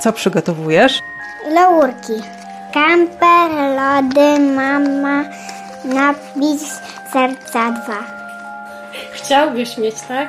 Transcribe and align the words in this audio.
Co 0.00 0.12
przygotowujesz? 0.12 1.00
Laurki. 1.50 2.12
Kamper, 2.74 3.50
lody, 3.50 4.40
mama, 4.40 5.24
napis 5.84 6.80
serca 7.12 7.70
dwa. 7.70 7.98
Chciałbyś 9.12 9.78
mieć, 9.78 9.94
tak? 10.08 10.28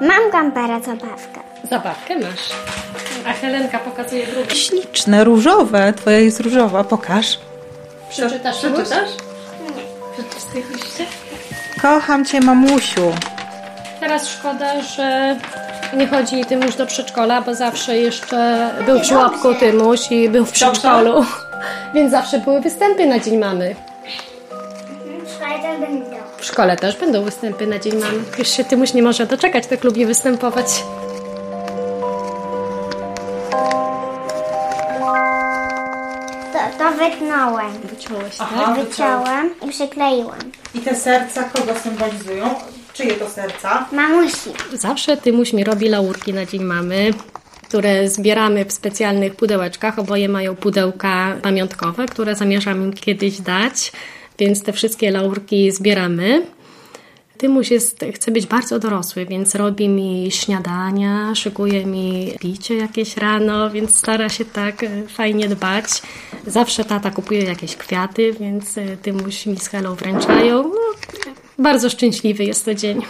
Mam 0.00 0.30
kampera 0.32 0.80
zabawkę. 0.80 1.40
Zabawkę 1.70 2.18
masz. 2.18 2.48
A 3.26 3.32
Helenka 3.32 3.78
pokazuje 3.78 4.26
drugą. 4.26 4.50
Śliczne, 4.50 5.24
różowe. 5.24 5.92
Twoja 5.92 6.18
jest 6.18 6.40
różowa. 6.40 6.84
Pokaż. 6.84 7.38
Przeczytasz? 8.10 8.56
Przeczytasz? 8.58 9.10
Nie. 9.62 10.28
Wstydzisz 10.36 11.08
Kocham 11.82 12.24
cię, 12.24 12.40
mamusiu. 12.40 13.12
Teraz 14.00 14.28
szkoda, 14.28 14.80
że 14.82 15.36
nie 15.96 16.06
chodzi 16.06 16.44
Tymuś 16.44 16.76
do 16.76 16.86
przedszkola, 16.86 17.42
bo 17.42 17.54
zawsze 17.54 17.98
jeszcze 17.98 18.70
był 18.86 18.98
w 19.00 19.04
żłobku 19.04 19.54
Tymuś 19.54 20.12
i 20.12 20.28
był 20.28 20.44
w 20.44 20.52
przedszkolu. 20.52 21.24
Więc 21.94 22.10
zawsze 22.10 22.38
były 22.38 22.60
występy 22.60 23.06
na 23.06 23.18
Dzień 23.18 23.38
Mamy. 23.38 23.74
W 26.38 26.44
szkole 26.44 26.76
też 26.76 26.96
będą 26.96 27.22
występy 27.24 27.66
na 27.66 27.78
Dzień 27.78 27.94
Mamy. 27.94 28.18
Już 28.38 28.48
się 28.48 28.64
Tymuś 28.64 28.94
nie 28.94 29.02
może 29.02 29.26
doczekać, 29.26 29.66
tak 29.66 29.84
lubi 29.84 30.06
występować. 30.06 30.66
To, 36.52 36.58
to 36.78 36.92
wytnąłem. 36.92 37.72
Wyciąłeś, 37.84 38.36
Aha, 38.38 38.74
Wyciąłem 38.74 39.54
i 39.66 39.68
przykleiłam. 39.68 40.38
I 40.74 40.78
te 40.78 40.94
serca 40.96 41.44
kogo 41.44 41.72
symbolizują? 41.82 42.54
Czyje 42.94 43.14
to 43.14 43.30
serca? 43.30 43.88
Mamusi. 43.92 44.50
Zawsze 44.72 45.16
Tymuś 45.16 45.52
mi 45.52 45.64
robi 45.64 45.88
laurki 45.88 46.32
na 46.32 46.46
Dzień 46.46 46.64
Mamy, 46.64 47.10
które 47.68 48.08
zbieramy 48.08 48.64
w 48.64 48.72
specjalnych 48.72 49.36
pudełeczkach. 49.36 49.98
Oboje 49.98 50.28
mają 50.28 50.56
pudełka 50.56 51.36
pamiątkowe, 51.42 52.06
które 52.06 52.36
zamierzam 52.36 52.82
im 52.82 52.92
kiedyś 52.92 53.40
dać, 53.40 53.92
więc 54.38 54.62
te 54.62 54.72
wszystkie 54.72 55.10
laurki 55.10 55.70
zbieramy. 55.70 56.46
Tymuś 57.38 57.70
jest, 57.70 58.04
chce 58.14 58.30
być 58.30 58.46
bardzo 58.46 58.78
dorosły, 58.78 59.26
więc 59.26 59.54
robi 59.54 59.88
mi 59.88 60.28
śniadania, 60.30 61.34
szykuje 61.34 61.86
mi 61.86 62.32
picie 62.40 62.76
jakieś 62.76 63.16
rano, 63.16 63.70
więc 63.70 63.98
stara 63.98 64.28
się 64.28 64.44
tak 64.44 64.84
fajnie 65.08 65.48
dbać. 65.48 65.84
Zawsze 66.46 66.84
tata 66.84 67.10
kupuje 67.10 67.44
jakieś 67.44 67.76
kwiaty, 67.76 68.32
więc 68.40 68.74
Tymuś 69.02 69.46
mi 69.46 69.56
z 69.56 69.68
Helą 69.68 69.94
wręczają. 69.94 70.62
No, 70.62 70.94
bardzo 71.58 71.90
szczęśliwy 71.90 72.44
jest 72.44 72.64
to 72.64 72.74
dzień. 72.74 73.02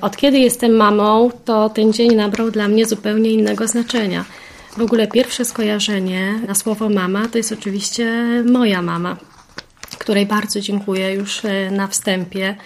Od 0.00 0.16
kiedy 0.16 0.38
jestem 0.38 0.72
mamą, 0.76 1.30
to 1.44 1.68
ten 1.68 1.92
dzień 1.92 2.14
nabrał 2.14 2.50
dla 2.50 2.68
mnie 2.68 2.86
zupełnie 2.86 3.30
innego 3.30 3.68
znaczenia. 3.68 4.24
W 4.76 4.82
ogóle 4.82 5.06
pierwsze 5.06 5.44
skojarzenie 5.44 6.34
na 6.48 6.54
słowo 6.54 6.88
mama 6.88 7.28
to 7.28 7.38
jest 7.38 7.52
oczywiście 7.52 8.26
moja 8.44 8.82
mama, 8.82 9.16
której 9.98 10.26
bardzo 10.26 10.60
dziękuję 10.60 11.14
już 11.14 11.44
e, 11.44 11.70
na 11.70 11.86
wstępie 11.86 12.56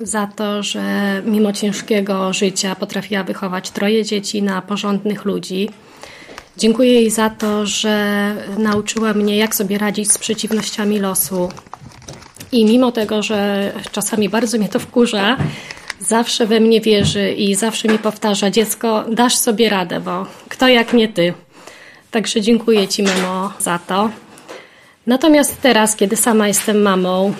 za 0.00 0.26
to, 0.26 0.62
że 0.62 0.82
mimo 1.26 1.52
ciężkiego 1.52 2.32
życia 2.32 2.74
potrafiła 2.74 3.22
wychować 3.22 3.70
troje 3.70 4.04
dzieci 4.04 4.42
na 4.42 4.62
porządnych 4.62 5.24
ludzi. 5.24 5.68
Dziękuję 6.56 6.92
jej 6.92 7.10
za 7.10 7.30
to, 7.30 7.66
że 7.66 8.34
nauczyła 8.58 9.14
mnie, 9.14 9.36
jak 9.36 9.54
sobie 9.54 9.78
radzić 9.78 10.12
z 10.12 10.18
przeciwnościami 10.18 10.98
losu. 10.98 11.48
I 12.52 12.64
mimo 12.64 12.92
tego, 12.92 13.22
że 13.22 13.72
czasami 13.92 14.28
bardzo 14.28 14.58
mnie 14.58 14.68
to 14.68 14.78
wkurza, 14.78 15.36
zawsze 16.00 16.46
we 16.46 16.60
mnie 16.60 16.80
wierzy 16.80 17.32
i 17.32 17.54
zawsze 17.54 17.88
mi 17.88 17.98
powtarza: 17.98 18.50
Dziecko, 18.50 19.04
dasz 19.10 19.36
sobie 19.36 19.68
radę, 19.68 20.00
bo 20.00 20.26
kto 20.48 20.68
jak 20.68 20.92
nie 20.92 21.08
ty. 21.08 21.34
Także 22.10 22.40
dziękuję 22.40 22.88
Ci, 22.88 23.02
mamo, 23.02 23.52
za 23.58 23.78
to. 23.78 24.10
Natomiast 25.06 25.60
teraz, 25.60 25.96
kiedy 25.96 26.16
sama 26.16 26.48
jestem 26.48 26.82
mamą, 26.82 27.34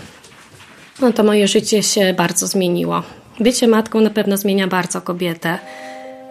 no 1.01 1.13
to 1.13 1.25
moje 1.25 1.49
życie 1.49 1.83
się 1.83 2.15
bardzo 2.17 2.47
zmieniło. 2.47 3.03
Bycie 3.41 3.69
matką 3.69 4.01
na 4.01 4.11
pewno 4.11 4.37
zmienia 4.37 4.69
bardzo 4.69 5.01
kobietę. 5.01 5.59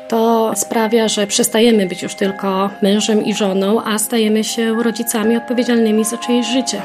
To 0.09 0.51
sprawia, 0.55 1.07
że 1.07 1.27
przestajemy 1.27 1.87
być 1.87 2.03
już 2.03 2.15
tylko 2.15 2.69
mężem 2.81 3.25
i 3.25 3.33
żoną, 3.33 3.83
a 3.83 3.99
stajemy 3.99 4.43
się 4.43 4.83
rodzicami 4.83 5.37
odpowiedzialnymi 5.37 6.05
za 6.05 6.17
czyjeś 6.17 6.47
życie. 6.47 6.81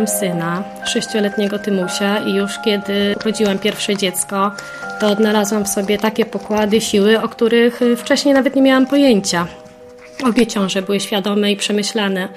Mam 0.00 0.08
syna, 0.08 0.64
sześcioletniego 0.86 1.58
Tymusia 1.58 2.18
i 2.18 2.34
już 2.34 2.52
kiedy 2.64 3.14
urodziłam 3.20 3.58
pierwsze 3.58 3.96
dziecko, 3.96 4.52
to 5.00 5.08
odnalazłam 5.08 5.64
w 5.64 5.68
sobie 5.68 5.98
takie 5.98 6.24
pokłady 6.24 6.80
siły, 6.80 7.22
o 7.22 7.28
których 7.28 7.80
wcześniej 7.96 8.34
nawet 8.34 8.56
nie 8.56 8.62
miałam 8.62 8.86
pojęcia. 8.86 9.46
Obie 10.24 10.46
ciąże 10.46 10.82
były 10.82 11.00
świadome 11.00 11.52
i 11.52 11.56
przemyślane. 11.56 12.28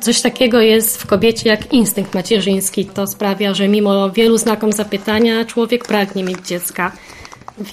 Coś 0.00 0.20
takiego 0.20 0.60
jest 0.60 1.02
w 1.02 1.06
kobiecie 1.06 1.48
jak 1.48 1.72
instynkt 1.72 2.14
macierzyński. 2.14 2.84
To 2.84 3.06
sprawia, 3.06 3.54
że 3.54 3.68
mimo 3.68 4.10
wielu 4.10 4.38
znakom 4.38 4.72
zapytania 4.72 5.44
człowiek 5.44 5.84
pragnie 5.84 6.24
mieć 6.24 6.46
dziecka. 6.46 6.92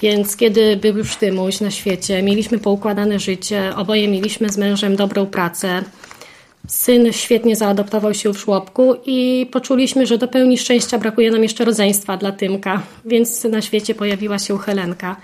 Więc 0.02 0.36
kiedy 0.36 0.76
był 0.76 0.96
już 0.96 1.16
Tymuś 1.16 1.60
na 1.60 1.70
świecie, 1.70 2.22
mieliśmy 2.22 2.58
poukładane 2.58 3.18
życie, 3.18 3.72
oboje 3.76 4.08
mieliśmy 4.08 4.48
z 4.48 4.58
mężem 4.58 4.96
dobrą 4.96 5.26
pracę. 5.26 5.82
Syn 6.68 7.12
świetnie 7.12 7.56
zaadoptował 7.56 8.14
się 8.14 8.32
w 8.32 8.38
żłobku 8.38 8.96
i 9.06 9.46
poczuliśmy, 9.52 10.06
że 10.06 10.18
do 10.18 10.28
pełni 10.28 10.58
szczęścia 10.58 10.98
brakuje 10.98 11.30
nam 11.30 11.42
jeszcze 11.42 11.64
rodzeństwa 11.64 12.16
dla 12.16 12.32
Tymka, 12.32 12.82
więc 13.04 13.44
na 13.44 13.62
świecie 13.62 13.94
pojawiła 13.94 14.38
się 14.38 14.58
Helenka. 14.58 15.16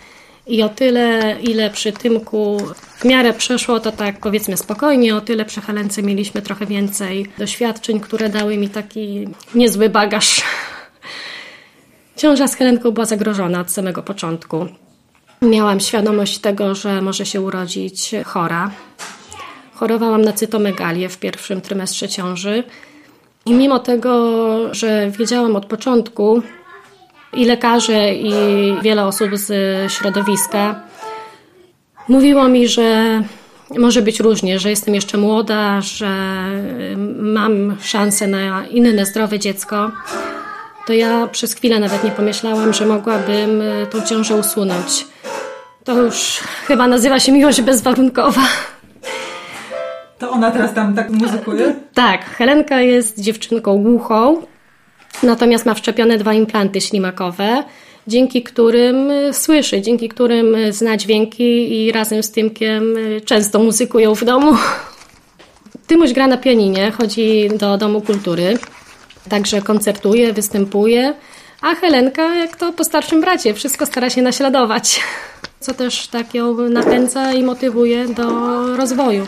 I 0.47 0.62
o 0.62 0.69
tyle, 0.69 1.37
ile 1.43 1.71
przy 1.71 1.93
Tymku 1.93 2.59
w 2.97 3.04
miarę 3.04 3.33
przeszło, 3.33 3.81
to 3.81 3.93
tak 3.93 4.21
powiedzmy 4.21 4.56
spokojnie, 4.56 5.16
o 5.16 5.21
tyle 5.21 5.44
przy 5.44 5.60
Helence 5.60 6.03
mieliśmy 6.03 6.43
trochę 6.43 6.66
więcej 6.66 7.27
doświadczeń, 7.38 8.00
które 8.00 8.28
dały 8.28 8.56
mi 8.56 8.69
taki 8.69 9.28
niezły 9.54 9.88
bagaż. 9.88 10.43
Ciąża 12.16 12.49
z 12.49 12.54
Helenką 12.54 12.91
była 12.91 13.06
zagrożona 13.06 13.60
od 13.60 13.71
samego 13.71 14.03
początku. 14.03 14.66
Miałam 15.43 15.81
świadomość 15.81 16.38
tego, 16.38 16.75
że 16.75 17.03
może 17.03 17.27
się 17.27 17.41
urodzić 17.41 18.10
chora. 18.25 18.71
Chorowałam 19.75 20.23
na 20.23 20.33
cytomegalię 20.33 21.09
w 21.09 21.19
pierwszym 21.19 21.61
trymestrze 21.61 22.09
ciąży. 22.09 22.65
I 23.47 23.55
mimo 23.55 23.79
tego, 23.79 24.75
że 24.75 25.11
wiedziałam 25.11 25.57
od 25.57 25.67
początku, 25.67 26.43
i 27.37 27.45
lekarze, 27.45 28.15
i 28.15 28.33
wiele 28.83 29.07
osób 29.07 29.31
z 29.33 29.53
środowiska 29.93 30.81
mówiło 32.09 32.49
mi, 32.49 32.69
że 32.69 33.23
może 33.79 34.03
być 34.03 34.21
różnie, 34.21 34.59
że 34.59 34.71
jestem 34.71 34.95
jeszcze 34.95 35.19
młoda, 35.19 35.81
że 35.81 36.45
mam 37.19 37.77
szansę 37.83 38.27
na 38.27 38.67
inne 38.67 39.07
zdrowe 39.07 39.39
dziecko, 39.39 39.91
to 40.87 40.93
ja 40.93 41.27
przez 41.27 41.55
chwilę 41.55 41.81
nawet 41.81 42.05
nie 42.05 42.11
pomyślałam, 42.11 42.73
że 42.73 42.87
mogłabym 42.87 43.63
tą 43.91 44.01
ciążę 44.03 44.34
usunąć. 44.34 45.07
To 45.84 46.03
już 46.03 46.41
chyba 46.67 46.87
nazywa 46.87 47.21
się 47.21 47.33
miłość 47.33 47.61
bezwarunkowa. 47.61 48.43
To 50.19 50.31
ona 50.31 50.51
teraz 50.51 50.75
tam 50.75 50.95
tak 50.95 51.11
muzykuje? 51.11 51.75
Tak, 51.95 52.25
Helenka 52.25 52.81
jest 52.81 53.21
dziewczynką 53.21 53.83
głuchą, 53.83 54.43
natomiast 55.23 55.67
ma 55.67 55.75
wszczepione 55.75 56.19
dwa 56.19 56.35
implanty 56.35 56.81
ślimakowe, 56.81 57.65
dzięki 58.07 58.43
którym 58.43 59.11
słyszy, 59.33 59.83
dzięki 59.83 60.09
którym 60.09 60.57
zna 60.71 60.97
dźwięki 60.97 61.83
i 61.85 61.93
razem 61.93 62.23
z 62.23 62.31
Tymkiem 62.31 62.95
często 63.25 63.59
muzykują 63.59 64.15
w 64.15 64.25
domu. 64.25 64.57
Tymuś 65.87 66.13
gra 66.13 66.27
na 66.27 66.37
pianinie, 66.37 66.91
chodzi 66.91 67.49
do 67.59 67.79
Domu 67.79 68.01
Kultury, 68.01 68.59
także 69.28 69.63
koncertuje, 69.63 70.33
występuje, 70.33 71.15
a 71.63 71.75
Helenka, 71.75 72.34
jak 72.34 72.57
to 72.57 72.72
po 72.72 72.84
starszym 72.84 73.21
bracie, 73.21 73.55
wszystko 73.55 73.87
stara 73.87 74.10
się 74.10 74.22
naśladować, 74.22 75.01
co 75.60 75.75
też 75.75 76.09
tak 76.09 76.34
ją 76.34 76.55
napędza 76.69 77.33
i 77.33 77.43
motywuje 77.43 78.09
do 78.09 78.27
rozwoju. 78.77 79.25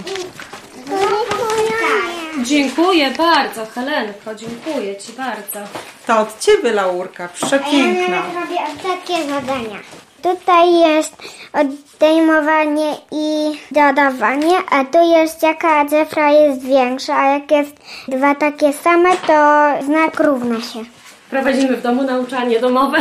Dziękuję 2.45 3.11
bardzo, 3.11 3.67
Helenko, 3.67 4.35
dziękuję 4.35 4.97
Ci 4.97 5.13
bardzo. 5.13 5.59
To 6.07 6.21
od 6.21 6.41
ciebie, 6.41 6.73
Laurka, 6.73 7.29
przepiękna. 7.29 8.17
Ja 8.17 8.41
robię 8.41 8.59
takie 8.83 9.23
zadania. 9.23 9.79
Tutaj 10.23 10.75
jest 10.75 11.17
odejmowanie 11.53 12.95
i 13.13 13.59
dodawanie, 13.71 14.59
a 14.71 14.85
tu 14.85 15.11
jest 15.11 15.43
jaka 15.43 15.85
cyfra 15.85 16.31
jest 16.31 16.65
większa, 16.65 17.17
a 17.17 17.33
jak 17.33 17.51
jest 17.51 17.77
dwa 18.09 18.35
takie 18.35 18.73
same, 18.73 19.11
to 19.17 19.69
znak 19.85 20.21
równa 20.21 20.61
się. 20.61 20.85
Prowadzimy 21.31 21.77
w 21.77 21.83
domu 21.83 22.03
nauczanie 22.03 22.61
domowe. 22.61 22.99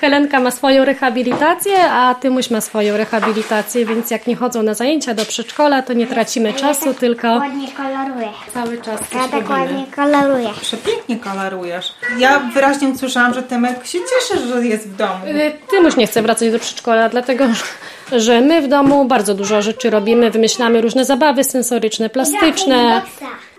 Helenka 0.00 0.40
ma 0.40 0.50
swoją 0.50 0.84
rehabilitację, 0.84 1.90
a 1.90 2.14
Tymuś 2.14 2.50
ma 2.50 2.60
swoją 2.60 2.96
rehabilitację, 2.96 3.86
więc 3.86 4.10
jak 4.10 4.26
nie 4.26 4.36
chodzą 4.36 4.62
na 4.62 4.74
zajęcia 4.74 5.14
do 5.14 5.24
przedszkola, 5.24 5.82
to 5.82 5.92
nie 5.92 6.06
tracimy 6.06 6.52
czasu, 6.52 6.94
tylko 6.94 7.28
Ładnie 7.28 7.68
koloruję. 7.76 8.28
cały 8.54 8.78
czas 8.78 9.00
Ja 9.00 9.20
coś 9.20 9.30
tak 9.30 9.32
robimy. 9.32 9.50
ładnie 9.60 9.84
koloruję. 9.96 10.48
Przepięknie 10.60 11.16
kolorujesz. 11.16 11.92
Ja 12.18 12.38
wyraźnie 12.38 12.88
usłyszałam, 12.88 13.34
że 13.34 13.42
Tymek 13.42 13.86
się 13.86 13.98
cieszy, 13.98 14.46
że 14.48 14.66
jest 14.66 14.88
w 14.88 14.96
domu. 14.96 15.26
Y, 15.26 15.52
Tymuś 15.70 15.96
nie 15.96 16.06
chce 16.06 16.22
wracać 16.22 16.50
do 16.52 16.58
przedszkola, 16.58 17.08
dlatego 17.08 17.44
że 18.12 18.40
my 18.40 18.62
w 18.62 18.68
domu 18.68 19.04
bardzo 19.04 19.34
dużo 19.34 19.62
rzeczy 19.62 19.90
robimy, 19.90 20.30
wymyślamy 20.30 20.80
różne 20.80 21.04
zabawy 21.04 21.44
sensoryczne, 21.44 22.10
plastyczne. 22.10 23.02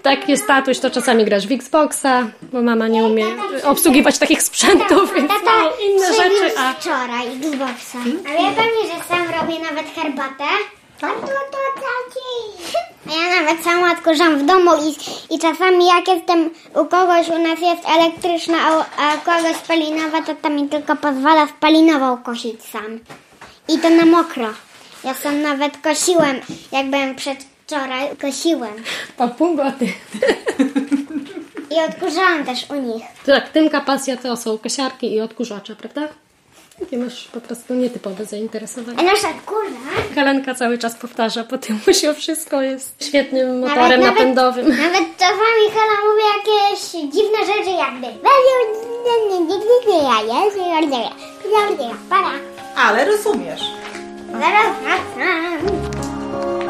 Tak 0.06 0.30
jest 0.30 0.48
tatuś, 0.48 0.80
to 0.80 0.90
czasami 0.90 1.26
grasz 1.26 1.48
w 1.48 1.52
Xboxa, 1.52 2.24
bo 2.42 2.62
mama 2.62 2.88
nie 2.88 3.04
umie 3.04 3.26
obsługiwać 3.64 4.18
takich 4.18 4.44
sprzętów, 4.44 5.14
więc 5.16 5.32
mają 5.46 5.70
inne 5.90 6.08
rzeczy, 6.08 6.58
a 6.58 6.74
wczoraj 6.74 7.28
Xboxa. 7.28 7.98
A 8.28 8.30
wie 8.30 8.56
pani, 8.56 8.82
że 8.84 9.04
sam 9.08 9.42
robię 9.42 9.60
nawet 9.60 9.86
herbatę? 9.96 10.44
A 11.02 11.08
to 11.08 11.28
to 11.28 11.58
taci. 11.76 12.78
A 13.10 13.12
ja 13.12 13.42
nawet 13.42 13.64
sama 13.64 13.92
odkurzam 13.92 14.40
w 14.40 14.46
domu 14.46 14.72
i, 14.76 14.96
i 15.36 15.40
czasami 15.40 15.88
jak 15.88 16.08
jestem 16.08 16.50
u 16.76 16.86
kogoś, 16.86 17.30
u 17.30 17.40
nas 17.40 17.60
jest 17.62 17.90
elektryczna, 17.90 18.58
a, 18.62 18.86
a 18.98 19.18
kogoś 19.18 19.56
spalinowa, 19.56 20.22
to 20.22 20.36
to 20.36 20.50
mi 20.50 20.70
tylko 20.70 20.96
pozwala 20.96 21.48
spalinową 21.48 22.18
kosić 22.18 22.64
sam. 22.64 23.00
I 23.70 23.80
to 23.80 23.90
na 23.90 24.06
mokro. 24.06 24.48
Ja 25.04 25.14
sam 25.14 25.42
nawet 25.42 25.78
kosiłem, 25.78 26.36
jak 26.72 26.90
byłem 26.90 27.16
przedwczoraj, 27.66 28.10
kosiłem. 28.22 28.74
papungo, 29.18 29.64
ty. 29.80 29.86
I 31.76 31.80
odkurzałam 31.90 32.46
też 32.46 32.70
u 32.70 32.76
nich. 32.76 33.04
Tak, 33.26 33.50
Tymka 33.50 33.82
pasja 33.82 34.18
to 34.18 34.38
są 34.38 34.58
kosiarki 34.58 35.14
i 35.14 35.22
odkurzacze, 35.22 35.76
prawda? 35.76 36.02
Ty 36.90 36.98
masz 36.98 37.28
po 37.28 37.42
prostu 37.42 37.74
nietypowe 37.74 38.26
zainteresowanie. 38.26 39.00
A 39.00 39.04
nasz 39.04 39.24
odkurzacz 39.24 40.16
Helenka 40.16 40.56
cały 40.56 40.78
czas 40.78 40.96
powtarza 40.96 41.44
po 41.44 41.58
Tymusiu, 41.58 42.14
wszystko 42.20 42.62
jest 42.62 43.08
świetnym 43.08 43.60
motorem 43.60 44.02
napędowym. 44.02 44.70
Nawet 44.70 45.18
czasami 45.18 45.64
Hela 45.74 45.98
mówi 46.06 46.24
jakieś 46.38 46.92
dziwne 46.92 47.40
rzeczy 47.56 47.70
jakby. 47.70 48.08
Ale 52.78 53.06
rozumiesz. 53.06 53.62
Zaraz 54.32 54.68
wracam. 54.82 56.65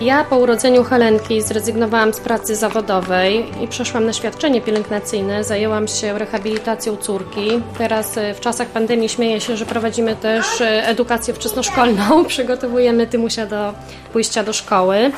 Ja 0.00 0.24
po 0.24 0.36
urodzeniu 0.36 0.84
Helenki 0.84 1.42
zrezygnowałam 1.42 2.14
z 2.14 2.20
pracy 2.20 2.56
zawodowej 2.56 3.44
i 3.62 3.68
przeszłam 3.68 4.06
na 4.06 4.12
świadczenie 4.12 4.60
pielęgnacyjne. 4.60 5.44
Zajęłam 5.44 5.88
się 5.88 6.18
rehabilitacją 6.18 6.96
córki. 6.96 7.62
Teraz 7.78 8.18
e, 8.18 8.34
w 8.34 8.40
czasach 8.40 8.68
pandemii 8.68 9.08
śmieję 9.08 9.40
się, 9.40 9.56
że 9.56 9.66
prowadzimy 9.66 10.16
też 10.16 10.60
e, 10.60 10.86
edukację 10.86 11.34
wczesnoszkolną. 11.34 12.24
Przygotowujemy 12.28 13.06
Tymusia 13.06 13.46
do 13.46 13.74
pójścia 14.12 14.44
do 14.44 14.52
szkoły. 14.52 15.10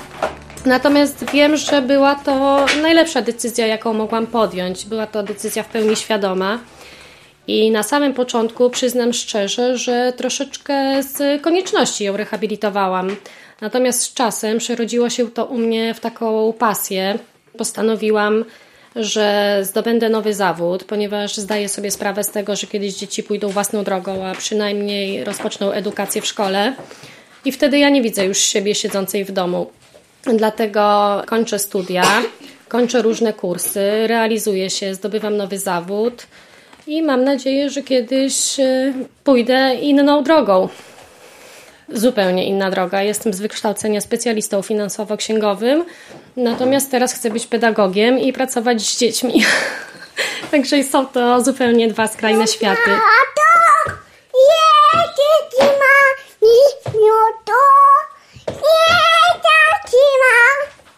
Natomiast 0.66 1.30
wiem, 1.32 1.56
że 1.56 1.82
była 1.82 2.14
to 2.14 2.66
najlepsza 2.82 3.22
decyzja, 3.22 3.66
jaką 3.66 3.94
mogłam 3.94 4.26
podjąć. 4.26 4.86
Była 4.86 5.06
to 5.06 5.22
decyzja 5.22 5.62
w 5.62 5.68
pełni 5.68 5.96
świadoma. 5.96 6.58
I 7.46 7.70
na 7.70 7.82
samym 7.82 8.14
początku 8.14 8.70
przyznam 8.70 9.12
szczerze, 9.12 9.78
że 9.78 10.12
troszeczkę 10.16 11.02
z 11.02 11.42
konieczności 11.42 12.04
ją 12.04 12.16
rehabilitowałam. 12.16 13.16
Natomiast 13.62 14.02
z 14.02 14.14
czasem 14.14 14.58
przerodziło 14.58 15.10
się 15.10 15.30
to 15.30 15.44
u 15.44 15.58
mnie 15.58 15.94
w 15.94 16.00
taką 16.00 16.52
pasję. 16.52 17.18
Postanowiłam, 17.58 18.44
że 18.96 19.58
zdobędę 19.62 20.08
nowy 20.08 20.34
zawód, 20.34 20.84
ponieważ 20.84 21.36
zdaję 21.36 21.68
sobie 21.68 21.90
sprawę 21.90 22.24
z 22.24 22.30
tego, 22.30 22.56
że 22.56 22.66
kiedyś 22.66 22.94
dzieci 22.94 23.22
pójdą 23.22 23.48
własną 23.48 23.84
drogą, 23.84 24.26
a 24.26 24.34
przynajmniej 24.34 25.24
rozpoczną 25.24 25.72
edukację 25.72 26.22
w 26.22 26.26
szkole. 26.26 26.74
I 27.44 27.52
wtedy 27.52 27.78
ja 27.78 27.88
nie 27.88 28.02
widzę 28.02 28.26
już 28.26 28.38
siebie 28.38 28.74
siedzącej 28.74 29.24
w 29.24 29.32
domu. 29.32 29.70
Dlatego 30.36 31.22
kończę 31.26 31.58
studia, 31.58 32.04
kończę 32.68 33.02
różne 33.02 33.32
kursy, 33.32 34.06
realizuję 34.06 34.70
się, 34.70 34.94
zdobywam 34.94 35.36
nowy 35.36 35.58
zawód 35.58 36.26
i 36.86 37.02
mam 37.02 37.24
nadzieję, 37.24 37.70
że 37.70 37.82
kiedyś 37.82 38.60
e, 38.60 38.92
pójdę 39.24 39.74
inną 39.74 40.22
drogą. 40.22 40.68
Zupełnie 41.94 42.46
inna 42.46 42.70
droga. 42.70 43.02
Jestem 43.02 43.34
z 43.34 43.40
wykształcenia 43.40 44.00
specjalistą 44.00 44.62
finansowo-księgowym, 44.62 45.84
natomiast 46.36 46.90
teraz 46.90 47.14
chcę 47.14 47.30
być 47.30 47.46
pedagogiem 47.46 48.18
i 48.18 48.32
pracować 48.32 48.82
z 48.82 48.98
dziećmi. 48.98 49.44
Także 50.50 50.84
są 50.84 51.06
to 51.06 51.40
zupełnie 51.44 51.88
dwa 51.88 52.08
skrajne 52.08 52.46
światy. 52.46 52.90
Nie. 52.90 52.96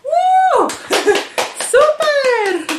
Uuu, 0.05 0.69
super! 1.73 2.79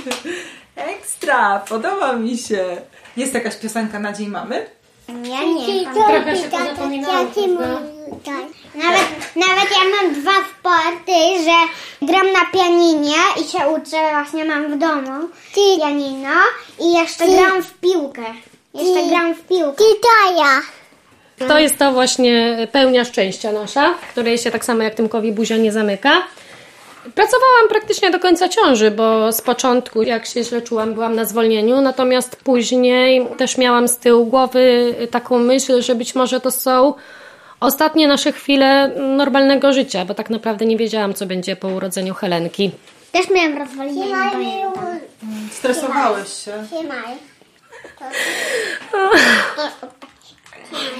Ekstra, 0.75 1.59
podoba 1.59 2.13
mi 2.13 2.37
się. 2.37 2.77
Jest 3.17 3.33
jakaś 3.33 3.55
piosenka 3.55 3.99
na 3.99 4.13
Dzień 4.13 4.27
Mamy? 4.27 4.65
Ja 5.07 5.43
nie 5.43 5.93
Trochę 5.93 6.35
się 6.35 6.49
pozapominało? 6.49 7.25
Nawet, 8.85 9.35
nawet 9.35 9.71
ja 9.71 9.83
mam 9.95 10.13
dwa 10.13 10.31
sporty, 10.31 11.43
że 11.43 11.57
gram 12.07 12.31
na 12.31 12.45
pianinie 12.53 13.15
i 13.41 13.43
się 13.51 13.67
uczę, 13.67 13.97
właśnie 14.11 14.45
mam 14.45 14.71
w 14.71 14.77
domu 14.77 15.29
pianino 15.55 16.29
i 16.79 16.93
jeszcze 16.93 17.27
gram 17.27 17.63
w 17.63 17.73
piłkę. 17.73 18.21
Jeszcze 18.73 19.09
gram 19.09 19.35
w 19.35 19.41
piłkę. 19.41 19.83
I 19.83 19.99
to 20.01 20.41
ja. 20.41 20.61
To 21.47 21.59
jest 21.59 21.77
to 21.77 21.91
właśnie 21.91 22.67
pełnia 22.71 23.05
szczęścia 23.05 23.51
nasza, 23.51 23.93
której 24.11 24.37
się 24.37 24.51
tak 24.51 24.65
samo 24.65 24.83
jak 24.83 24.95
Tymkowi 24.95 25.31
buzia 25.31 25.57
nie 25.57 25.71
zamyka. 25.71 26.11
Pracowałam 27.15 27.67
praktycznie 27.69 28.11
do 28.11 28.19
końca 28.19 28.49
ciąży, 28.49 28.91
bo 28.91 29.31
z 29.31 29.41
początku, 29.41 30.01
jak 30.01 30.25
się 30.25 30.43
źle 30.43 30.61
czułam, 30.61 30.93
byłam 30.93 31.15
na 31.15 31.25
zwolnieniu, 31.25 31.81
natomiast 31.81 32.35
później 32.35 33.27
też 33.37 33.57
miałam 33.57 33.87
z 33.87 33.97
tyłu 33.97 34.25
głowy 34.25 34.95
taką 35.11 35.39
myśl, 35.39 35.81
że 35.81 35.95
być 35.95 36.15
może 36.15 36.41
to 36.41 36.51
są 36.51 36.93
ostatnie 37.65 38.07
nasze 38.07 38.31
chwile 38.31 38.87
normalnego 39.17 39.73
życia, 39.73 40.05
bo 40.05 40.13
tak 40.13 40.29
naprawdę 40.29 40.65
nie 40.65 40.77
wiedziałam, 40.77 41.13
co 41.13 41.25
będzie 41.25 41.55
po 41.55 41.67
urodzeniu 41.67 42.13
Helenki. 42.13 42.71
Też 43.11 43.29
miałam 43.29 43.57
rozwolnienie. 43.57 44.71
Stresowałeś 45.51 46.33
się. 46.33 46.51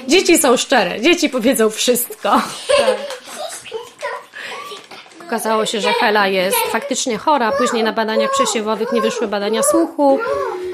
Dzieci 0.07 0.37
są 0.37 0.57
szczere, 0.57 1.01
dzieci 1.01 1.29
powiedzą 1.29 1.69
wszystko. 1.69 2.41
Okazało 5.27 5.65
się, 5.65 5.81
że 5.81 5.93
Hela 5.93 6.27
jest 6.27 6.57
faktycznie 6.57 7.17
chora. 7.17 7.51
Później 7.51 7.83
na 7.83 7.93
badaniach 7.93 8.31
przesiewowych 8.31 8.91
nie 8.91 9.01
wyszły 9.01 9.27
badania 9.27 9.63
słuchu, 9.63 10.19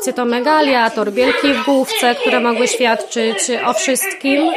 cytomegalia, 0.01 0.89
torbielki 0.89 1.53
w 1.53 1.65
główce, 1.65 2.15
które 2.15 2.39
mogły 2.39 2.67
świadczyć 2.67 3.38
o 3.65 3.74
wszystkim. 3.74 4.51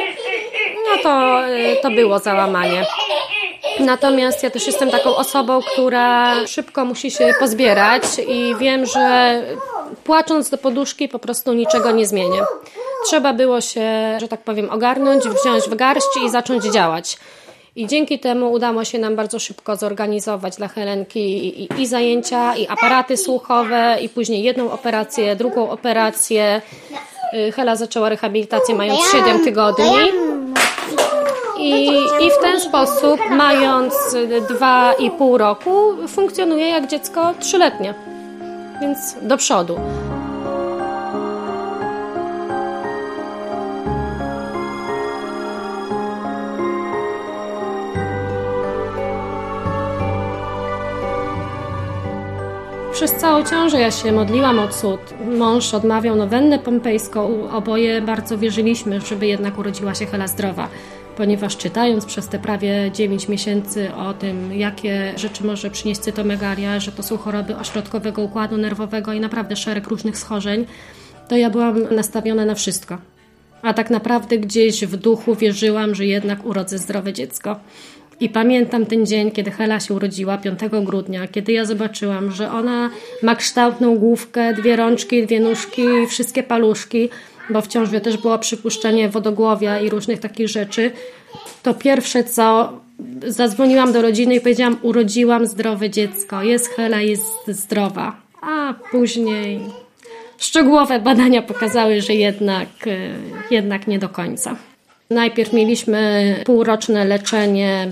To, 1.05 1.47
y, 1.49 1.77
to 1.81 1.91
było 1.91 2.19
załamanie. 2.19 2.85
Natomiast 3.79 4.43
ja 4.43 4.49
też 4.49 4.67
jestem 4.67 4.91
taką 4.91 5.15
osobą, 5.15 5.59
która 5.73 6.35
szybko 6.47 6.85
musi 6.85 7.11
się 7.11 7.33
pozbierać 7.39 8.03
i 8.27 8.55
wiem, 8.59 8.85
że 8.85 9.41
płacząc 10.03 10.49
do 10.49 10.57
poduszki 10.57 11.09
po 11.09 11.19
prostu 11.19 11.53
niczego 11.53 11.91
nie 11.91 12.05
zmienię. 12.05 12.41
Trzeba 13.05 13.33
było 13.33 13.61
się, 13.61 14.17
że 14.19 14.27
tak 14.27 14.41
powiem, 14.41 14.69
ogarnąć, 14.69 15.23
wziąć 15.23 15.63
w 15.63 15.75
garść 15.75 16.07
i 16.25 16.29
zacząć 16.29 16.63
działać. 16.63 17.17
I 17.75 17.87
dzięki 17.87 18.19
temu 18.19 18.51
udało 18.51 18.85
się 18.85 18.99
nam 18.99 19.15
bardzo 19.15 19.39
szybko 19.39 19.75
zorganizować 19.75 20.55
dla 20.55 20.67
Helenki 20.67 21.19
i, 21.19 21.63
i, 21.63 21.81
i 21.81 21.87
zajęcia, 21.87 22.55
i 22.55 22.67
aparaty 22.67 23.17
słuchowe, 23.17 23.97
i 24.01 24.09
później 24.09 24.43
jedną 24.43 24.71
operację, 24.71 25.35
drugą 25.35 25.69
operację. 25.69 26.61
Y, 27.33 27.51
Hela 27.51 27.75
zaczęła 27.75 28.09
rehabilitację 28.09 28.75
mając 28.75 29.11
7 29.11 29.43
tygodni. 29.43 30.34
I, 31.65 31.87
I 32.25 32.31
w 32.31 32.41
ten 32.41 32.59
sposób, 32.59 33.19
mając 33.31 33.93
dwa 34.49 34.93
i 34.93 35.11
pół 35.11 35.37
roku, 35.37 35.93
funkcjonuje 36.07 36.69
jak 36.69 36.87
dziecko 36.87 37.33
trzyletnie. 37.39 37.93
Więc 38.81 39.15
do 39.21 39.37
przodu. 39.37 39.75
przez 52.95 53.11
całą 53.11 53.43
ciążę 53.43 53.79
ja 53.79 53.91
się 53.91 54.11
modliłam 54.11 54.59
o 54.59 54.67
cud. 54.67 54.99
Mąż 55.37 55.73
odmawiał 55.73 56.15
nowennę 56.15 56.59
pompejską. 56.59 57.49
Oboje 57.51 58.01
bardzo 58.01 58.37
wierzyliśmy, 58.37 59.01
żeby 59.01 59.27
jednak 59.27 59.57
urodziła 59.57 59.95
się 59.95 60.05
Hela 60.05 60.27
zdrowa 60.27 60.67
ponieważ 61.17 61.57
czytając 61.57 62.05
przez 62.05 62.27
te 62.27 62.39
prawie 62.39 62.91
9 62.93 63.27
miesięcy 63.27 63.93
o 63.93 64.13
tym, 64.13 64.53
jakie 64.53 65.13
rzeczy 65.15 65.43
może 65.43 65.69
przynieść 65.69 66.01
cytomegalia, 66.01 66.79
że 66.79 66.91
to 66.91 67.03
są 67.03 67.17
choroby 67.17 67.55
ośrodkowego 67.55 68.21
układu 68.21 68.57
nerwowego 68.57 69.13
i 69.13 69.19
naprawdę 69.19 69.55
szereg 69.55 69.87
różnych 69.87 70.17
schorzeń, 70.17 70.65
to 71.27 71.37
ja 71.37 71.49
byłam 71.49 71.95
nastawiona 71.95 72.45
na 72.45 72.55
wszystko. 72.55 72.97
A 73.61 73.73
tak 73.73 73.89
naprawdę 73.89 74.37
gdzieś 74.37 74.85
w 74.85 74.97
duchu 74.97 75.35
wierzyłam, 75.35 75.95
że 75.95 76.05
jednak 76.05 76.45
urodzę 76.45 76.77
zdrowe 76.77 77.13
dziecko. 77.13 77.59
I 78.19 78.29
pamiętam 78.29 78.85
ten 78.85 79.05
dzień, 79.05 79.31
kiedy 79.31 79.51
Hela 79.51 79.79
się 79.79 79.93
urodziła, 79.93 80.37
5 80.37 80.59
grudnia, 80.83 81.27
kiedy 81.27 81.51
ja 81.51 81.65
zobaczyłam, 81.65 82.31
że 82.31 82.51
ona 82.51 82.89
ma 83.23 83.35
kształtną 83.35 83.97
główkę, 83.97 84.53
dwie 84.53 84.75
rączki, 84.75 85.25
dwie 85.25 85.39
nóżki, 85.39 85.83
wszystkie 86.09 86.43
paluszki, 86.43 87.09
bo 87.49 87.61
w 87.61 87.67
ciąży 87.67 88.01
też 88.01 88.17
było 88.17 88.39
przypuszczenie 88.39 89.09
wodogłowia 89.09 89.79
i 89.79 89.89
różnych 89.89 90.19
takich 90.19 90.47
rzeczy. 90.47 90.91
To 91.63 91.73
pierwsze 91.73 92.23
co, 92.23 92.73
zadzwoniłam 93.27 93.93
do 93.93 94.01
rodziny 94.01 94.35
i 94.35 94.41
powiedziałam, 94.41 94.77
urodziłam 94.81 95.47
zdrowe 95.47 95.89
dziecko, 95.89 96.43
jest 96.43 96.67
Hela, 96.67 97.01
jest 97.01 97.47
zdrowa. 97.47 98.15
A 98.41 98.73
później 98.91 99.59
szczegółowe 100.37 100.99
badania 100.99 101.41
pokazały, 101.41 102.01
że 102.01 102.13
jednak, 102.13 102.67
e, 102.87 102.97
jednak 103.51 103.87
nie 103.87 103.99
do 103.99 104.09
końca. 104.09 104.55
Najpierw 105.09 105.53
mieliśmy 105.53 106.35
półroczne 106.45 107.05
leczenie 107.05 107.91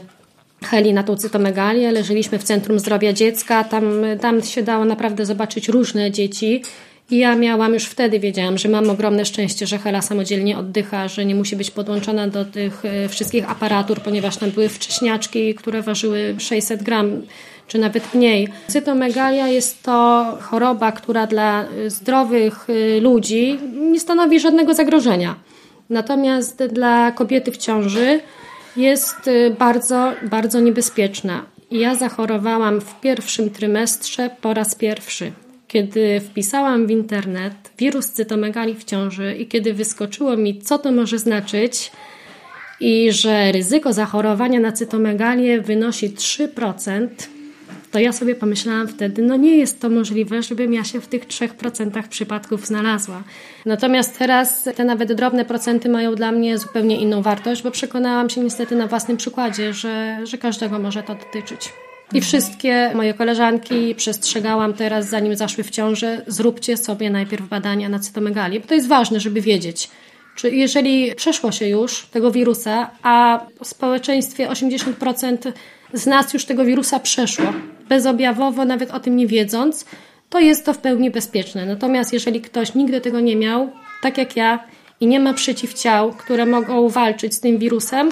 Heli 0.64 0.94
na 0.94 1.04
tą 1.04 1.16
cytomegalię, 1.16 1.92
leżeliśmy 1.92 2.40
w 2.40 2.44
Centrum 2.44 2.80
Zdrowia 2.80 3.14
Dziecka, 3.14 3.64
tam, 3.64 3.84
tam 4.22 4.42
się 4.42 4.64
dało 4.64 4.86
naprawdę 4.86 5.26
zobaczyć 5.26 5.70
różne 5.70 6.12
dzieci. 6.12 6.64
I 7.12 7.18
ja 7.18 7.36
miałam 7.36 7.74
już 7.74 7.86
wtedy, 7.86 8.20
wiedziałam, 8.20 8.58
że 8.58 8.70
mam 8.70 8.90
ogromne 8.90 9.26
szczęście, 9.26 9.68
że 9.68 9.78
Hela 9.78 10.02
samodzielnie 10.02 10.58
oddycha, 10.58 11.08
że 11.08 11.26
nie 11.26 11.36
musi 11.36 11.56
być 11.56 11.72
podłączona 11.72 12.28
do 12.28 12.46
tych 12.46 12.86
e, 12.86 13.10
wszystkich 13.10 13.52
aparatur, 13.52 14.02
ponieważ 14.02 14.38
tam 14.38 14.52
były 14.52 14.70
wcześniaczki, 14.70 15.56
które 15.56 15.82
ważyły 15.82 16.36
600 16.40 16.84
gram 16.84 17.22
czy 17.68 17.78
nawet 17.78 18.14
mniej. 18.14 18.48
Cytomegalia 18.68 19.48
jest 19.48 19.84
to 19.84 20.26
choroba, 20.42 20.92
która 20.92 21.28
dla 21.28 21.66
zdrowych 21.88 22.68
e, 22.70 23.00
ludzi 23.00 23.60
nie 23.92 24.00
stanowi 24.00 24.40
żadnego 24.40 24.74
zagrożenia. 24.74 25.36
Natomiast 25.90 26.64
dla 26.64 27.12
kobiety 27.12 27.52
w 27.52 27.58
ciąży 27.58 28.20
jest 28.78 29.30
bardzo, 29.60 30.14
bardzo 30.24 30.60
niebezpieczna. 30.60 31.46
Ja 31.72 31.96
zachorowałam 31.96 32.82
w 32.82 33.00
pierwszym 33.00 33.50
trymestrze 33.50 34.30
po 34.42 34.54
raz 34.54 34.76
pierwszy. 34.76 35.32
Kiedy 35.74 36.20
wpisałam 36.20 36.88
w 36.88 36.92
internet 36.92 37.54
wirus 37.78 38.06
cytomegali 38.06 38.76
w 38.76 38.84
ciąży 38.84 39.36
i 39.36 39.48
kiedy 39.48 39.74
wyskoczyło 39.74 40.38
mi, 40.38 40.62
co 40.62 40.78
to 40.78 40.92
może 40.92 41.20
znaczyć, 41.20 41.92
i 42.80 43.12
że 43.12 43.52
ryzyko 43.52 43.94
zachorowania 43.94 44.60
na 44.60 44.72
cytomegalię 44.72 45.62
wynosi 45.62 46.10
3%, 46.10 47.08
to 47.92 48.00
ja 48.00 48.12
sobie 48.12 48.36
pomyślałam 48.36 48.88
wtedy, 48.88 49.22
no 49.22 49.36
nie 49.36 49.58
jest 49.58 49.82
to 49.82 49.90
możliwe, 49.90 50.44
żebym 50.44 50.74
ja 50.74 50.84
się 50.84 51.02
w 51.02 51.08
tych 51.08 51.28
3% 51.28 52.08
przypadków 52.08 52.68
znalazła. 52.68 53.24
Natomiast 53.66 54.20
teraz 54.20 54.64
te 54.76 54.86
nawet 54.86 55.14
drobne 55.14 55.46
procenty 55.46 55.90
mają 55.90 56.16
dla 56.16 56.32
mnie 56.32 56.58
zupełnie 56.58 57.02
inną 57.02 57.22
wartość, 57.22 57.64
bo 57.64 57.72
przekonałam 57.72 58.30
się 58.30 58.42
niestety 58.42 58.76
na 58.76 58.88
własnym 58.88 59.18
przykładzie, 59.18 59.74
że, 59.74 60.18
że 60.24 60.38
każdego 60.38 60.80
może 60.80 61.04
to 61.04 61.16
dotyczyć. 61.16 61.74
I 62.14 62.22
wszystkie 62.22 62.92
moje 62.96 63.14
koleżanki 63.14 63.96
przestrzegałam 63.96 64.74
teraz, 64.74 65.10
zanim 65.10 65.36
zaszły 65.36 65.64
w 65.64 65.70
ciążę, 65.70 66.22
zróbcie 66.28 66.78
sobie 66.78 67.10
najpierw 67.10 67.48
badania 67.48 67.90
na 67.90 68.00
cytomegalię, 68.00 68.60
bo 68.60 68.68
to 68.68 68.76
jest 68.76 68.88
ważne, 68.88 69.20
żeby 69.20 69.42
wiedzieć. 69.42 69.90
Czy 70.36 70.52
jeżeli 70.52 71.16
przeszło 71.16 71.52
się 71.52 71.68
już 71.68 72.06
tego 72.06 72.32
wirusa, 72.32 72.92
a 73.04 73.46
w 73.64 73.68
społeczeństwie 73.68 74.48
80% 74.48 75.52
z 75.94 76.06
nas 76.06 76.34
już 76.34 76.46
tego 76.46 76.66
wirusa 76.66 77.00
przeszło, 77.00 77.46
bezobjawowo, 77.90 78.66
nawet 78.66 78.92
o 78.92 79.00
tym 79.00 79.16
nie 79.16 79.28
wiedząc, 79.28 79.86
to 80.30 80.40
jest 80.40 80.66
to 80.66 80.74
w 80.74 80.78
pełni 80.78 81.12
bezpieczne. 81.12 81.66
Natomiast 81.66 82.14
jeżeli 82.14 82.42
ktoś 82.42 82.76
nigdy 82.76 83.02
tego 83.02 83.20
nie 83.20 83.36
miał, 83.36 83.70
tak 84.02 84.18
jak 84.18 84.36
ja, 84.36 84.60
i 85.00 85.08
nie 85.08 85.20
ma 85.20 85.34
przeciwciał, 85.34 86.12
które 86.12 86.46
mogą 86.46 86.90
walczyć 86.90 87.34
z 87.34 87.40
tym 87.40 87.58
wirusem, 87.58 88.12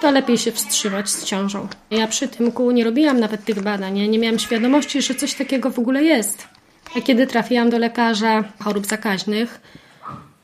to 0.00 0.10
lepiej 0.10 0.38
się 0.38 0.52
wstrzymać 0.52 1.10
z 1.10 1.24
ciążą. 1.24 1.68
Ja 1.90 2.06
przy 2.06 2.28
tym 2.28 2.52
kół 2.52 2.70
nie 2.70 2.84
robiłam 2.84 3.20
nawet 3.20 3.44
tych 3.44 3.62
badań, 3.62 3.98
ja 3.98 4.06
nie 4.06 4.18
miałam 4.18 4.38
świadomości, 4.38 5.02
że 5.02 5.14
coś 5.14 5.34
takiego 5.34 5.70
w 5.70 5.78
ogóle 5.78 6.04
jest. 6.04 6.48
A 6.96 7.00
kiedy 7.00 7.26
trafiłam 7.26 7.70
do 7.70 7.78
lekarza 7.78 8.44
chorób 8.64 8.86
zakaźnych, 8.86 9.60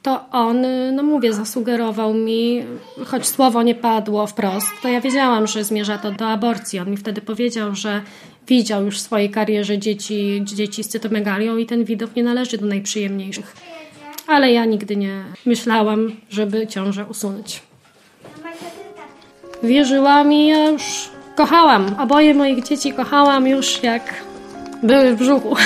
to 0.02 0.30
on, 0.30 0.66
no 0.94 1.02
mówię, 1.02 1.32
zasugerował 1.32 2.14
mi, 2.14 2.62
choć 3.06 3.26
słowo 3.26 3.62
nie 3.62 3.74
padło 3.74 4.26
wprost, 4.26 4.66
to 4.82 4.88
ja 4.88 5.00
wiedziałam, 5.00 5.46
że 5.46 5.64
zmierza 5.64 5.98
to 5.98 6.12
do 6.12 6.28
aborcji. 6.28 6.78
On 6.78 6.90
mi 6.90 6.96
wtedy 6.96 7.20
powiedział, 7.20 7.74
że 7.74 8.02
widział 8.48 8.84
już 8.84 8.98
w 8.98 9.00
swojej 9.00 9.30
karierze 9.30 9.78
dzieci, 9.78 10.42
dzieci 10.44 10.84
z 10.84 10.88
cytomegalią 10.88 11.56
i 11.56 11.66
ten 11.66 11.84
widok 11.84 12.16
nie 12.16 12.22
należy 12.22 12.58
do 12.58 12.66
najprzyjemniejszych. 12.66 13.56
Ale 14.26 14.52
ja 14.52 14.64
nigdy 14.64 14.96
nie 14.96 15.24
myślałam, 15.46 16.16
żeby 16.30 16.66
ciążę 16.66 17.04
usunąć. 17.04 17.62
Wierzyłam 19.62 20.32
i 20.32 20.46
ja 20.46 20.70
już 20.70 21.08
kochałam. 21.34 21.96
Oboje 22.00 22.34
moich 22.34 22.64
dzieci 22.64 22.92
kochałam 22.92 23.48
już 23.48 23.82
jak 23.82 24.02
były 24.82 25.12
w 25.12 25.18
brzuchu. 25.18 25.56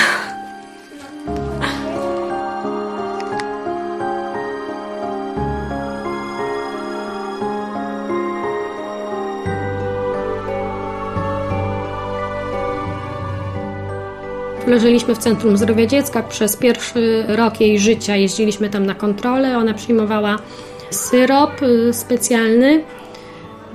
Leżeliśmy 14.67 15.15
w 15.15 15.19
Centrum 15.19 15.57
Zdrowia 15.57 15.87
Dziecka. 15.87 16.23
Przez 16.23 16.57
pierwszy 16.57 17.25
rok 17.29 17.61
jej 17.61 17.79
życia 17.79 18.17
jeździliśmy 18.17 18.71
tam 18.71 18.87
na 18.87 18.95
kontrolę. 18.95 19.59
Ona 19.59 19.75
przyjmowała 19.75 20.39
syrop 20.91 21.63
y, 21.63 21.93
specjalny, 21.93 22.85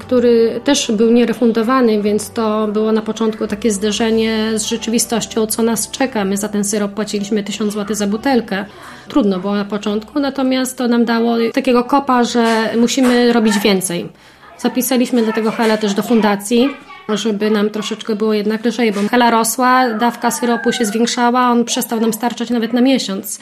który 0.06 0.62
też 0.64 0.92
był 0.92 1.12
nierefundowany, 1.12 2.02
więc 2.02 2.32
to 2.32 2.68
było 2.68 2.92
na 2.92 3.02
początku 3.02 3.48
takie 3.48 3.72
zderzenie 3.72 4.52
z 4.56 4.66
rzeczywistością, 4.66 5.48
co 5.48 5.64
nas 5.64 5.92
czeka. 5.92 6.26
My 6.26 6.38
za 6.38 6.50
ten 6.50 6.64
syrop 6.64 6.92
płaciliśmy 6.92 7.44
1000 7.44 7.74
zł 7.74 7.96
za 7.96 8.08
butelkę. 8.08 8.66
Trudno 9.08 9.40
było 9.40 9.56
na 9.56 9.66
początku, 9.66 10.20
natomiast 10.20 10.78
to 10.78 10.88
nam 10.88 11.06
dało 11.06 11.36
takiego 11.54 11.84
kopa, 11.84 12.24
że 12.24 12.70
musimy 12.78 13.34
robić 13.34 13.60
więcej. 13.60 14.10
Zapisaliśmy 14.58 15.26
do 15.26 15.34
tego 15.34 15.52
Hela 15.52 15.78
też 15.78 15.94
do 15.94 16.04
fundacji 16.04 16.70
żeby 17.10 17.52
nam 17.52 17.70
troszeczkę 17.70 18.16
było 18.16 18.34
jednak 18.34 18.66
lżej, 18.66 18.92
bo 18.92 19.10
hela 19.10 19.32
rosła, 19.32 19.90
dawka 19.90 20.32
syropu 20.32 20.72
się 20.72 20.86
zwiększała, 20.86 21.52
on 21.52 21.66
przestał 21.66 22.00
nam 22.00 22.14
starczać 22.14 22.50
nawet 22.50 22.74
na 22.74 22.82
miesiąc. 22.82 23.40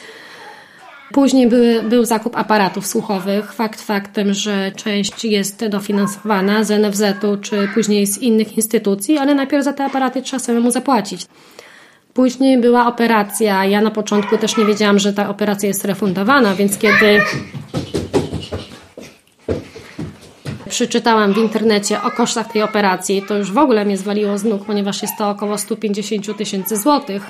Później 1.14 1.48
były, 1.48 1.84
był 1.84 2.06
zakup 2.06 2.38
aparatów 2.38 2.88
słuchowych. 2.88 3.54
Fakt 3.54 3.82
faktem, 3.82 4.34
że 4.34 4.72
część 4.76 5.26
jest 5.26 5.68
dofinansowana 5.68 6.64
z 6.64 6.70
NFZ-u 6.70 7.38
czy 7.38 7.68
później 7.74 8.08
z 8.08 8.18
innych 8.18 8.58
instytucji, 8.58 9.18
ale 9.18 9.36
najpierw 9.36 9.64
za 9.64 9.74
te 9.74 9.86
aparaty 9.86 10.22
trzeba 10.22 10.40
samemu 10.40 10.72
zapłacić. 10.72 11.26
Później 12.14 12.58
była 12.58 12.88
operacja. 12.88 13.66
Ja 13.66 13.82
na 13.82 13.92
początku 13.92 14.38
też 14.38 14.58
nie 14.58 14.66
wiedziałam, 14.66 15.00
że 15.00 15.14
ta 15.14 15.30
operacja 15.30 15.68
jest 15.68 15.86
refundowana, 15.86 16.56
więc 16.56 16.78
kiedy 16.78 17.22
przeczytałam 20.70 21.34
w 21.34 21.38
internecie 21.38 22.02
o 22.02 22.12
kosztach 22.12 22.52
tej 22.52 22.62
operacji, 22.62 23.24
to 23.28 23.38
już 23.38 23.52
w 23.52 23.58
ogóle 23.58 23.86
mnie 23.86 23.98
zwaliło 23.98 24.38
z 24.38 24.44
nóg, 24.44 24.66
ponieważ 24.66 25.02
jest 25.02 25.18
to 25.18 25.30
około 25.30 25.58
150 25.58 26.38
tysięcy 26.38 26.78
złotych. 26.78 27.24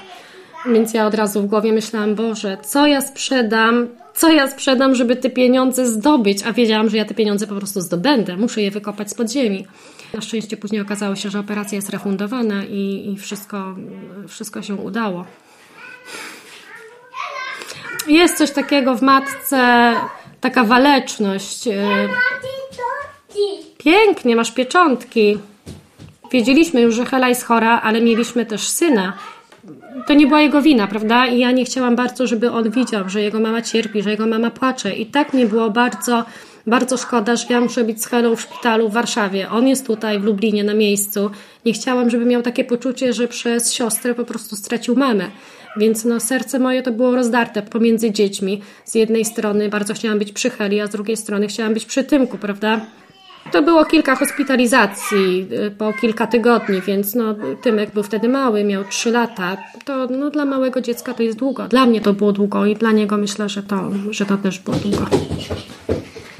Więc 0.66 0.94
ja 0.94 1.08
od 1.08 1.14
razu 1.14 1.42
w 1.42 1.46
głowie 1.46 1.74
myślałam, 1.74 2.16
Boże, 2.16 2.58
co 2.66 2.88
ja 2.88 3.02
sprzedam, 3.02 3.88
co 4.16 4.30
ja 4.32 4.48
sprzedam, 4.48 4.96
żeby 4.96 5.16
te 5.16 5.30
pieniądze 5.30 5.88
zdobyć, 5.88 6.44
a 6.44 6.54
wiedziałam, 6.54 6.90
że 6.90 6.98
ja 6.98 7.06
te 7.06 7.14
pieniądze 7.14 7.48
po 7.48 7.56
prostu 7.56 7.82
zdobędę, 7.82 8.38
muszę 8.38 8.62
je 8.62 8.72
wykopać 8.72 9.10
z 9.10 9.14
podziemi. 9.14 9.68
Na 10.14 10.22
szczęście 10.22 10.58
później 10.58 10.82
okazało 10.82 11.16
się, 11.16 11.30
że 11.30 11.40
operacja 11.40 11.76
jest 11.76 11.90
refundowana 11.90 12.64
i, 12.66 13.12
i 13.14 13.18
wszystko, 13.18 13.76
wszystko 14.28 14.62
się 14.62 14.76
udało. 14.76 15.26
Jest 18.08 18.38
coś 18.38 18.52
takiego 18.52 18.96
w 18.96 19.02
matce, 19.02 19.94
taka 20.42 20.64
waleczność. 20.64 21.68
Y, 21.68 21.74
Pięknie, 23.78 24.36
masz 24.36 24.52
pieczątki. 24.52 25.38
Wiedzieliśmy 26.32 26.82
już, 26.82 26.96
że 26.96 27.06
Hela 27.06 27.30
jest 27.30 27.44
chora, 27.44 27.82
ale 27.82 28.02
mieliśmy 28.02 28.46
też 28.46 28.68
syna. 28.68 29.14
To 30.08 30.14
nie 30.14 30.28
była 30.28 30.42
jego 30.42 30.62
wina, 30.62 30.88
prawda? 30.88 31.28
I 31.28 31.40
ja 31.40 31.52
nie 31.52 31.66
chciałam 31.66 31.96
bardzo, 31.96 32.28
żeby 32.28 32.52
on 32.52 32.70
widział, 32.70 33.10
że 33.10 33.22
jego 33.22 33.40
mama 33.40 33.62
cierpi, 33.62 34.04
że 34.04 34.12
jego 34.12 34.28
mama 34.28 34.52
płacze. 34.52 34.94
I 34.94 35.06
tak 35.06 35.34
mi 35.34 35.46
było 35.46 35.70
bardzo, 35.70 36.26
bardzo 36.68 36.98
szkoda, 36.98 37.36
że 37.36 37.46
ja 37.50 37.62
muszę 37.62 37.84
być 37.84 38.04
z 38.04 38.06
Helą 38.06 38.36
w 38.36 38.42
szpitalu 38.42 38.90
w 38.90 38.94
Warszawie. 38.94 39.50
On 39.50 39.68
jest 39.68 39.88
tutaj 39.88 40.20
w 40.20 40.24
Lublinie 40.24 40.64
na 40.64 40.74
miejscu. 40.74 41.30
Nie 41.66 41.74
chciałam, 41.74 42.10
żeby 42.10 42.26
miał 42.26 42.42
takie 42.42 42.64
poczucie, 42.64 43.14
że 43.14 43.28
przez 43.28 43.74
siostrę 43.74 44.16
po 44.16 44.26
prostu 44.26 44.56
stracił 44.56 44.96
mamę. 44.96 45.28
Więc 45.78 46.06
no, 46.06 46.20
serce 46.20 46.60
moje 46.60 46.84
to 46.84 46.92
było 46.92 47.16
rozdarte 47.16 47.62
pomiędzy 47.62 48.12
dziećmi. 48.12 48.62
Z 48.86 48.96
jednej 48.96 49.26
strony 49.26 49.70
bardzo 49.70 49.94
chciałam 49.94 50.20
być 50.20 50.32
przy 50.32 50.50
Heli, 50.50 50.82
a 50.82 50.88
z 50.88 50.90
drugiej 50.90 51.18
strony 51.18 51.48
chciałam 51.48 51.74
być 51.74 51.86
przy 51.86 52.04
Tymku, 52.04 52.38
prawda? 52.38 52.82
To 53.52 53.62
było 53.62 53.86
kilka 53.86 54.16
hospitalizacji 54.16 55.48
y, 55.68 55.72
po 55.72 55.94
kilka 55.94 56.28
tygodni, 56.28 56.82
więc 56.82 57.16
no, 57.16 57.36
Tymek 57.62 57.94
był 57.94 58.04
wtedy 58.04 58.30
mały, 58.30 58.64
miał 58.64 58.84
3 58.84 59.12
lata. 59.12 59.58
To 59.86 60.08
no, 60.08 60.30
dla 60.30 60.46
małego 60.46 60.82
dziecka 60.82 61.14
to 61.14 61.24
jest 61.24 61.38
długo. 61.38 61.68
Dla 61.68 61.86
mnie 61.86 62.02
to 62.02 62.14
było 62.14 62.32
długo 62.32 62.66
i 62.66 62.76
dla 62.76 62.92
niego 62.92 63.18
myślę, 63.18 63.50
że 63.50 63.64
to, 63.64 63.92
że 64.10 64.26
to 64.26 64.38
też 64.38 64.60
było 64.60 64.78
długo. 64.78 65.06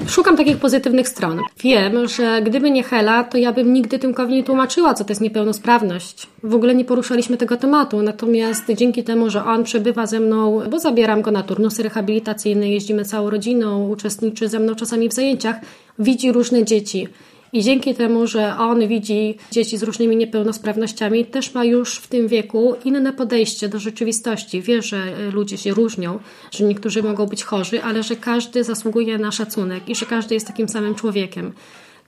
Szukam 0.08 0.36
takich 0.36 0.56
pozytywnych 0.56 1.08
stron. 1.08 1.40
Wiem, 1.60 2.08
że 2.08 2.42
gdyby 2.42 2.70
nie 2.70 2.82
Hela, 2.82 3.24
to 3.24 3.38
ja 3.38 3.52
bym 3.52 3.72
nigdy 3.72 3.98
Tymkowi 3.98 4.34
nie 4.34 4.44
tłumaczyła, 4.44 4.94
co 4.94 5.04
to 5.04 5.10
jest 5.10 5.20
niepełnosprawność. 5.20 6.26
W 6.42 6.54
ogóle 6.54 6.74
nie 6.74 6.84
poruszaliśmy 6.84 7.36
tego 7.36 7.56
tematu, 7.56 8.02
natomiast 8.02 8.64
dzięki 8.76 9.04
temu, 9.04 9.30
że 9.30 9.44
on 9.44 9.64
przebywa 9.64 10.06
ze 10.06 10.20
mną, 10.20 10.60
bo 10.70 10.78
zabieram 10.78 11.22
go 11.22 11.30
na 11.30 11.42
turnusy 11.42 11.82
rehabilitacyjne, 11.82 12.70
jeździmy 12.70 13.04
całą 13.04 13.30
rodziną, 13.30 13.88
uczestniczy 13.88 14.48
ze 14.48 14.58
mną 14.58 14.74
czasami 14.74 15.08
w 15.08 15.12
zajęciach, 15.12 15.56
widzi 15.98 16.32
różne 16.32 16.64
dzieci. 16.64 17.08
I 17.54 17.62
dzięki 17.62 17.94
temu, 17.94 18.26
że 18.26 18.56
on 18.56 18.88
widzi 18.88 19.38
dzieci 19.52 19.78
z 19.78 19.82
różnymi 19.82 20.16
niepełnosprawnościami, 20.16 21.24
też 21.24 21.54
ma 21.54 21.64
już 21.64 21.96
w 21.96 22.06
tym 22.06 22.28
wieku 22.28 22.76
inne 22.84 23.12
podejście 23.12 23.68
do 23.68 23.78
rzeczywistości. 23.78 24.62
Wie, 24.62 24.82
że 24.82 25.30
ludzie 25.32 25.58
się 25.58 25.74
różnią, 25.74 26.18
że 26.50 26.64
niektórzy 26.64 27.02
mogą 27.02 27.26
być 27.26 27.44
chorzy, 27.44 27.82
ale 27.82 28.02
że 28.02 28.16
każdy 28.16 28.64
zasługuje 28.64 29.18
na 29.18 29.32
szacunek 29.32 29.88
i 29.88 29.94
że 29.94 30.06
każdy 30.06 30.34
jest 30.34 30.46
takim 30.46 30.68
samym 30.68 30.94
człowiekiem. 30.94 31.52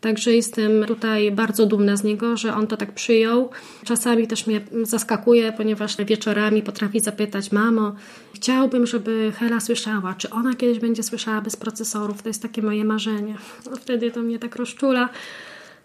Także 0.00 0.32
jestem 0.32 0.84
tutaj 0.84 1.30
bardzo 1.32 1.66
dumna 1.66 1.96
z 1.96 2.04
niego, 2.04 2.36
że 2.36 2.54
on 2.54 2.66
to 2.66 2.76
tak 2.76 2.92
przyjął. 2.92 3.50
Czasami 3.84 4.26
też 4.26 4.46
mnie 4.46 4.60
zaskakuje, 4.82 5.52
ponieważ 5.52 5.96
wieczorami 5.96 6.62
potrafi 6.62 7.00
zapytać: 7.00 7.52
Mamo, 7.52 7.94
chciałbym, 8.34 8.86
żeby 8.86 9.32
Hela 9.38 9.60
słyszała, 9.60 10.14
czy 10.14 10.30
ona 10.30 10.54
kiedyś 10.54 10.78
będzie 10.78 11.02
słyszała 11.02 11.40
bez 11.40 11.56
procesorów. 11.56 12.22
To 12.22 12.28
jest 12.28 12.42
takie 12.42 12.62
moje 12.62 12.84
marzenie. 12.84 13.34
No, 13.70 13.76
wtedy 13.76 14.10
to 14.10 14.20
mnie 14.20 14.38
tak 14.38 14.56
rozczula. 14.56 15.08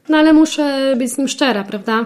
No 0.10 0.18
ale 0.18 0.34
muszę 0.34 0.96
być 0.98 1.12
z 1.12 1.18
nim 1.18 1.28
szczera, 1.28 1.64
prawda? 1.64 2.06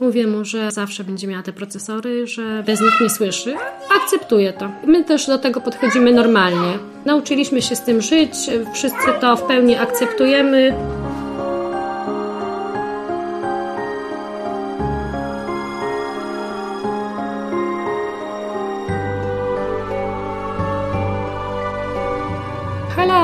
Mówię 0.00 0.26
mu, 0.26 0.44
że 0.44 0.70
zawsze 0.70 1.04
będzie 1.04 1.26
miała 1.26 1.42
te 1.42 1.52
procesory, 1.52 2.26
że 2.26 2.62
bez 2.66 2.80
nich 2.80 3.00
nie 3.00 3.10
słyszy. 3.10 3.54
Akceptuję 4.02 4.52
to. 4.52 4.70
My 4.86 5.04
też 5.04 5.26
do 5.26 5.38
tego 5.38 5.60
podchodzimy 5.60 6.12
normalnie. 6.12 6.78
Nauczyliśmy 7.04 7.62
się 7.62 7.76
z 7.76 7.84
tym 7.84 8.00
żyć, 8.00 8.32
wszyscy 8.74 9.06
to 9.20 9.36
w 9.36 9.42
pełni 9.42 9.76
akceptujemy. 9.76 10.74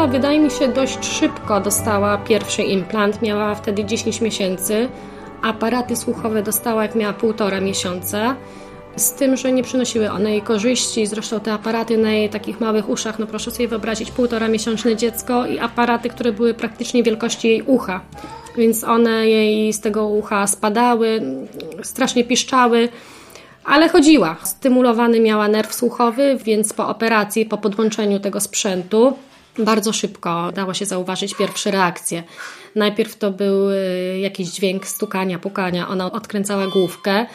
Wydaje 0.08 0.40
mi 0.40 0.50
się, 0.50 0.68
dość 0.68 1.04
szybko 1.04 1.60
dostała 1.60 2.18
pierwszy 2.18 2.62
implant. 2.62 3.22
Miała 3.22 3.54
wtedy 3.54 3.84
10 3.84 4.20
miesięcy. 4.20 4.88
Aparaty 5.42 5.96
słuchowe 5.96 6.42
dostała, 6.42 6.82
jak 6.82 6.94
miała 6.94 7.12
półtora 7.12 7.60
miesiąca. 7.60 8.36
Z 8.96 9.12
tym, 9.12 9.36
że 9.36 9.52
nie 9.52 9.62
przynosiły 9.62 10.10
one 10.10 10.30
jej 10.30 10.42
korzyści. 10.42 11.06
Zresztą 11.06 11.40
te 11.40 11.52
aparaty 11.52 11.98
na 11.98 12.12
jej 12.12 12.30
takich 12.30 12.60
małych 12.60 12.88
uszach, 12.88 13.18
no 13.18 13.26
proszę 13.26 13.50
sobie 13.50 13.68
wyobrazić, 13.68 14.10
półtora 14.10 14.48
miesięczne 14.48 14.96
dziecko 14.96 15.46
i 15.46 15.58
aparaty, 15.58 16.08
które 16.08 16.32
były 16.32 16.54
praktycznie 16.54 17.02
wielkości 17.02 17.48
jej 17.48 17.62
ucha. 17.62 18.00
Więc 18.56 18.84
one 18.84 19.28
jej 19.28 19.72
z 19.72 19.80
tego 19.80 20.06
ucha 20.06 20.46
spadały, 20.46 21.22
strasznie 21.82 22.24
piszczały 22.24 22.88
ale 23.66 23.88
chodziła. 23.88 24.36
Stymulowany 24.42 25.20
miała 25.20 25.48
nerw 25.48 25.74
słuchowy, 25.74 26.38
więc 26.44 26.72
po 26.72 26.88
operacji, 26.88 27.46
po 27.46 27.58
podłączeniu 27.58 28.20
tego 28.20 28.40
sprzętu, 28.40 29.12
bardzo 29.58 29.92
szybko 29.92 30.52
dało 30.52 30.74
się 30.74 30.86
zauważyć 30.86 31.34
pierwsze 31.34 31.70
reakcje. 31.70 32.22
Najpierw 32.74 33.16
to 33.16 33.30
był 33.30 33.70
y, 33.70 34.18
jakiś 34.20 34.48
dźwięk 34.48 34.86
stukania, 34.86 35.38
pukania, 35.38 35.88
ona 35.88 36.12
odkręcała 36.12 36.66
główkę. 36.66 37.26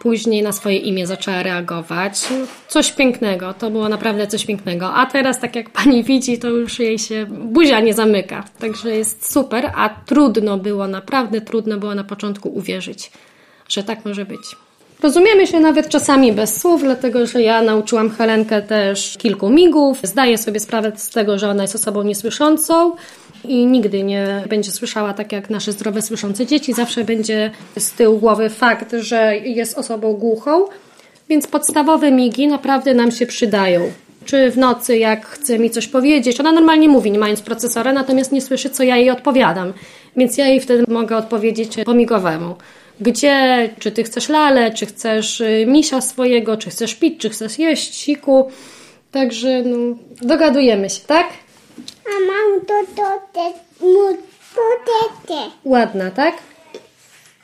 Później 0.00 0.42
na 0.42 0.52
swoje 0.52 0.76
imię 0.76 1.06
zaczęła 1.06 1.42
reagować. 1.42 2.28
Coś 2.68 2.92
pięknego, 2.92 3.54
to 3.54 3.70
było 3.70 3.88
naprawdę 3.88 4.26
coś 4.26 4.46
pięknego. 4.46 4.94
A 4.94 5.06
teraz, 5.06 5.40
tak 5.40 5.56
jak 5.56 5.70
pani 5.70 6.04
widzi, 6.04 6.38
to 6.38 6.48
już 6.48 6.78
jej 6.78 6.98
się 6.98 7.26
buzia 7.28 7.80
nie 7.80 7.94
zamyka. 7.94 8.44
Także 8.58 8.96
jest 8.96 9.32
super, 9.32 9.72
a 9.76 9.88
trudno 9.88 10.58
było, 10.58 10.88
naprawdę 10.88 11.40
trudno 11.40 11.78
było 11.78 11.94
na 11.94 12.04
początku 12.04 12.48
uwierzyć, 12.48 13.10
że 13.68 13.82
tak 13.82 14.04
może 14.04 14.24
być. 14.24 14.65
Rozumiemy 15.02 15.46
się 15.46 15.60
nawet 15.60 15.88
czasami 15.88 16.32
bez 16.32 16.60
słów, 16.60 16.82
dlatego 16.82 17.26
że 17.26 17.42
ja 17.42 17.62
nauczyłam 17.62 18.10
Helenkę 18.10 18.62
też 18.62 19.16
kilku 19.18 19.50
migów. 19.50 19.98
Zdaję 20.02 20.38
sobie 20.38 20.60
sprawę 20.60 20.92
z 20.96 21.10
tego, 21.10 21.38
że 21.38 21.50
ona 21.50 21.62
jest 21.62 21.74
osobą 21.74 22.02
niesłyszącą 22.02 22.92
i 23.44 23.66
nigdy 23.66 24.02
nie 24.02 24.44
będzie 24.48 24.72
słyszała 24.72 25.14
tak 25.14 25.32
jak 25.32 25.50
nasze 25.50 25.72
zdrowe 25.72 26.02
słyszące 26.02 26.46
dzieci. 26.46 26.72
Zawsze 26.72 27.04
będzie 27.04 27.50
z 27.78 27.92
tyłu 27.92 28.18
głowy 28.18 28.50
fakt, 28.50 28.94
że 29.00 29.36
jest 29.36 29.78
osobą 29.78 30.12
głuchą, 30.12 30.64
więc 31.28 31.46
podstawowe 31.46 32.12
migi 32.12 32.46
naprawdę 32.46 32.94
nam 32.94 33.10
się 33.10 33.26
przydają. 33.26 33.80
Czy 34.24 34.50
w 34.50 34.58
nocy, 34.58 34.98
jak 34.98 35.26
chce 35.26 35.58
mi 35.58 35.70
coś 35.70 35.88
powiedzieć, 35.88 36.40
ona 36.40 36.52
normalnie 36.52 36.88
mówi, 36.88 37.10
nie 37.10 37.18
mając 37.18 37.40
procesora, 37.40 37.92
natomiast 37.92 38.32
nie 38.32 38.40
słyszy, 38.40 38.70
co 38.70 38.82
ja 38.82 38.96
jej 38.96 39.10
odpowiadam. 39.10 39.72
Więc 40.16 40.38
ja 40.38 40.46
jej 40.46 40.60
wtedy 40.60 40.84
mogę 40.88 41.16
odpowiedzieć 41.16 41.76
po 41.84 41.94
migowemu 41.94 42.54
gdzie, 43.00 43.68
czy 43.78 43.92
ty 43.92 44.04
chcesz 44.04 44.28
lalę, 44.28 44.70
czy 44.70 44.86
chcesz 44.86 45.40
y, 45.40 45.64
misia 45.68 46.00
swojego, 46.00 46.56
czy 46.56 46.70
chcesz 46.70 46.94
pić, 46.94 47.20
czy 47.20 47.30
chcesz 47.30 47.58
jeść, 47.58 47.94
siku. 47.94 48.50
Także 49.12 49.62
no, 49.62 49.96
dogadujemy 50.22 50.90
się, 50.90 51.00
tak? 51.06 51.26
A 52.06 52.26
mam 52.26 52.66
to, 52.66 52.74
to, 52.96 53.20
te, 53.32 53.52
mu, 53.86 54.16
to, 54.54 54.62
te, 54.86 55.28
te. 55.28 55.50
Ładna, 55.64 56.10
tak? 56.10 56.34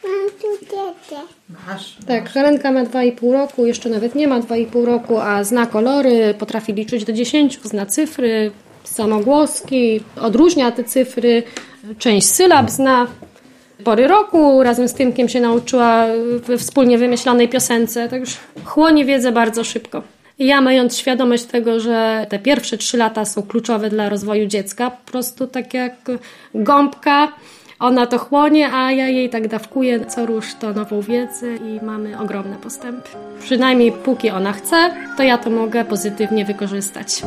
Mam 0.04 0.30
tu 0.40 0.66
te, 0.66 1.10
te. 1.10 1.20
Masz. 1.66 1.96
Tak, 2.06 2.30
Helenka 2.30 2.72
ma 2.72 2.84
2,5 2.84 3.32
roku, 3.32 3.66
jeszcze 3.66 3.88
nawet 3.88 4.14
nie 4.14 4.28
ma 4.28 4.40
2,5 4.40 4.84
roku, 4.84 5.18
a 5.18 5.44
zna 5.44 5.66
kolory, 5.66 6.34
potrafi 6.38 6.72
liczyć 6.72 7.04
do 7.04 7.12
10, 7.12 7.60
zna 7.62 7.86
cyfry, 7.86 8.50
samogłoski, 8.84 10.00
odróżnia 10.20 10.72
te 10.72 10.84
cyfry, 10.84 11.42
część 11.98 12.26
sylab 12.26 12.70
zna 12.70 13.06
pory 13.84 14.06
roku. 14.06 14.62
Razem 14.62 14.88
z 14.88 14.94
Tymkiem 14.94 15.28
się 15.28 15.40
nauczyła 15.40 16.06
we 16.46 16.58
wspólnie 16.58 16.98
wymyślonej 16.98 17.48
piosence, 17.48 18.08
także 18.08 18.36
chłonie 18.64 19.04
wiedzę 19.04 19.32
bardzo 19.32 19.64
szybko. 19.64 20.02
Ja 20.38 20.60
mając 20.60 20.96
świadomość 20.96 21.44
tego, 21.44 21.80
że 21.80 22.26
te 22.28 22.38
pierwsze 22.38 22.78
trzy 22.78 22.96
lata 22.96 23.24
są 23.24 23.42
kluczowe 23.42 23.90
dla 23.90 24.08
rozwoju 24.08 24.46
dziecka, 24.46 24.90
po 24.90 25.10
prostu 25.10 25.46
tak 25.46 25.74
jak 25.74 25.94
gąbka, 26.54 27.28
ona 27.80 28.06
to 28.06 28.18
chłonie, 28.18 28.72
a 28.72 28.92
ja 28.92 29.08
jej 29.08 29.30
tak 29.30 29.48
dawkuję 29.48 30.06
co 30.06 30.26
rusz 30.26 30.54
to 30.60 30.72
nową 30.72 31.00
wiedzę 31.00 31.56
i 31.56 31.84
mamy 31.84 32.18
ogromne 32.18 32.56
postępy. 32.56 33.08
Przynajmniej 33.42 33.92
póki 33.92 34.30
ona 34.30 34.52
chce, 34.52 34.90
to 35.16 35.22
ja 35.22 35.38
to 35.38 35.50
mogę 35.50 35.84
pozytywnie 35.84 36.44
wykorzystać. 36.44 37.22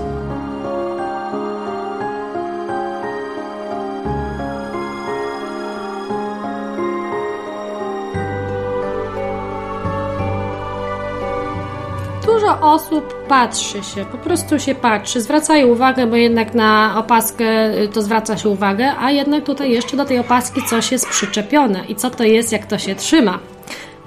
Dużo 12.36 12.60
osób 12.62 13.28
patrzy 13.28 13.84
się, 13.84 14.06
po 14.06 14.18
prostu 14.18 14.60
się 14.60 14.76
patrzy, 14.76 15.22
zwracają 15.22 15.68
uwagę, 15.68 16.08
bo 16.08 16.16
jednak 16.16 16.54
na 16.54 16.96
opaskę 16.98 17.78
y, 17.82 17.88
to 17.88 18.02
zwraca 18.02 18.38
się 18.38 18.50
uwagę, 18.50 18.92
a 19.00 19.12
jednak 19.12 19.44
tutaj 19.44 19.72
jeszcze 19.72 19.98
do 19.98 20.06
tej 20.06 20.20
opaski 20.20 20.62
coś 20.70 20.92
jest 20.92 21.10
przyczepione. 21.10 21.86
I 21.90 21.96
co 21.96 22.10
to 22.10 22.24
jest, 22.24 22.52
jak 22.52 22.66
to 22.66 22.78
się 22.78 22.96
trzyma? 22.96 23.40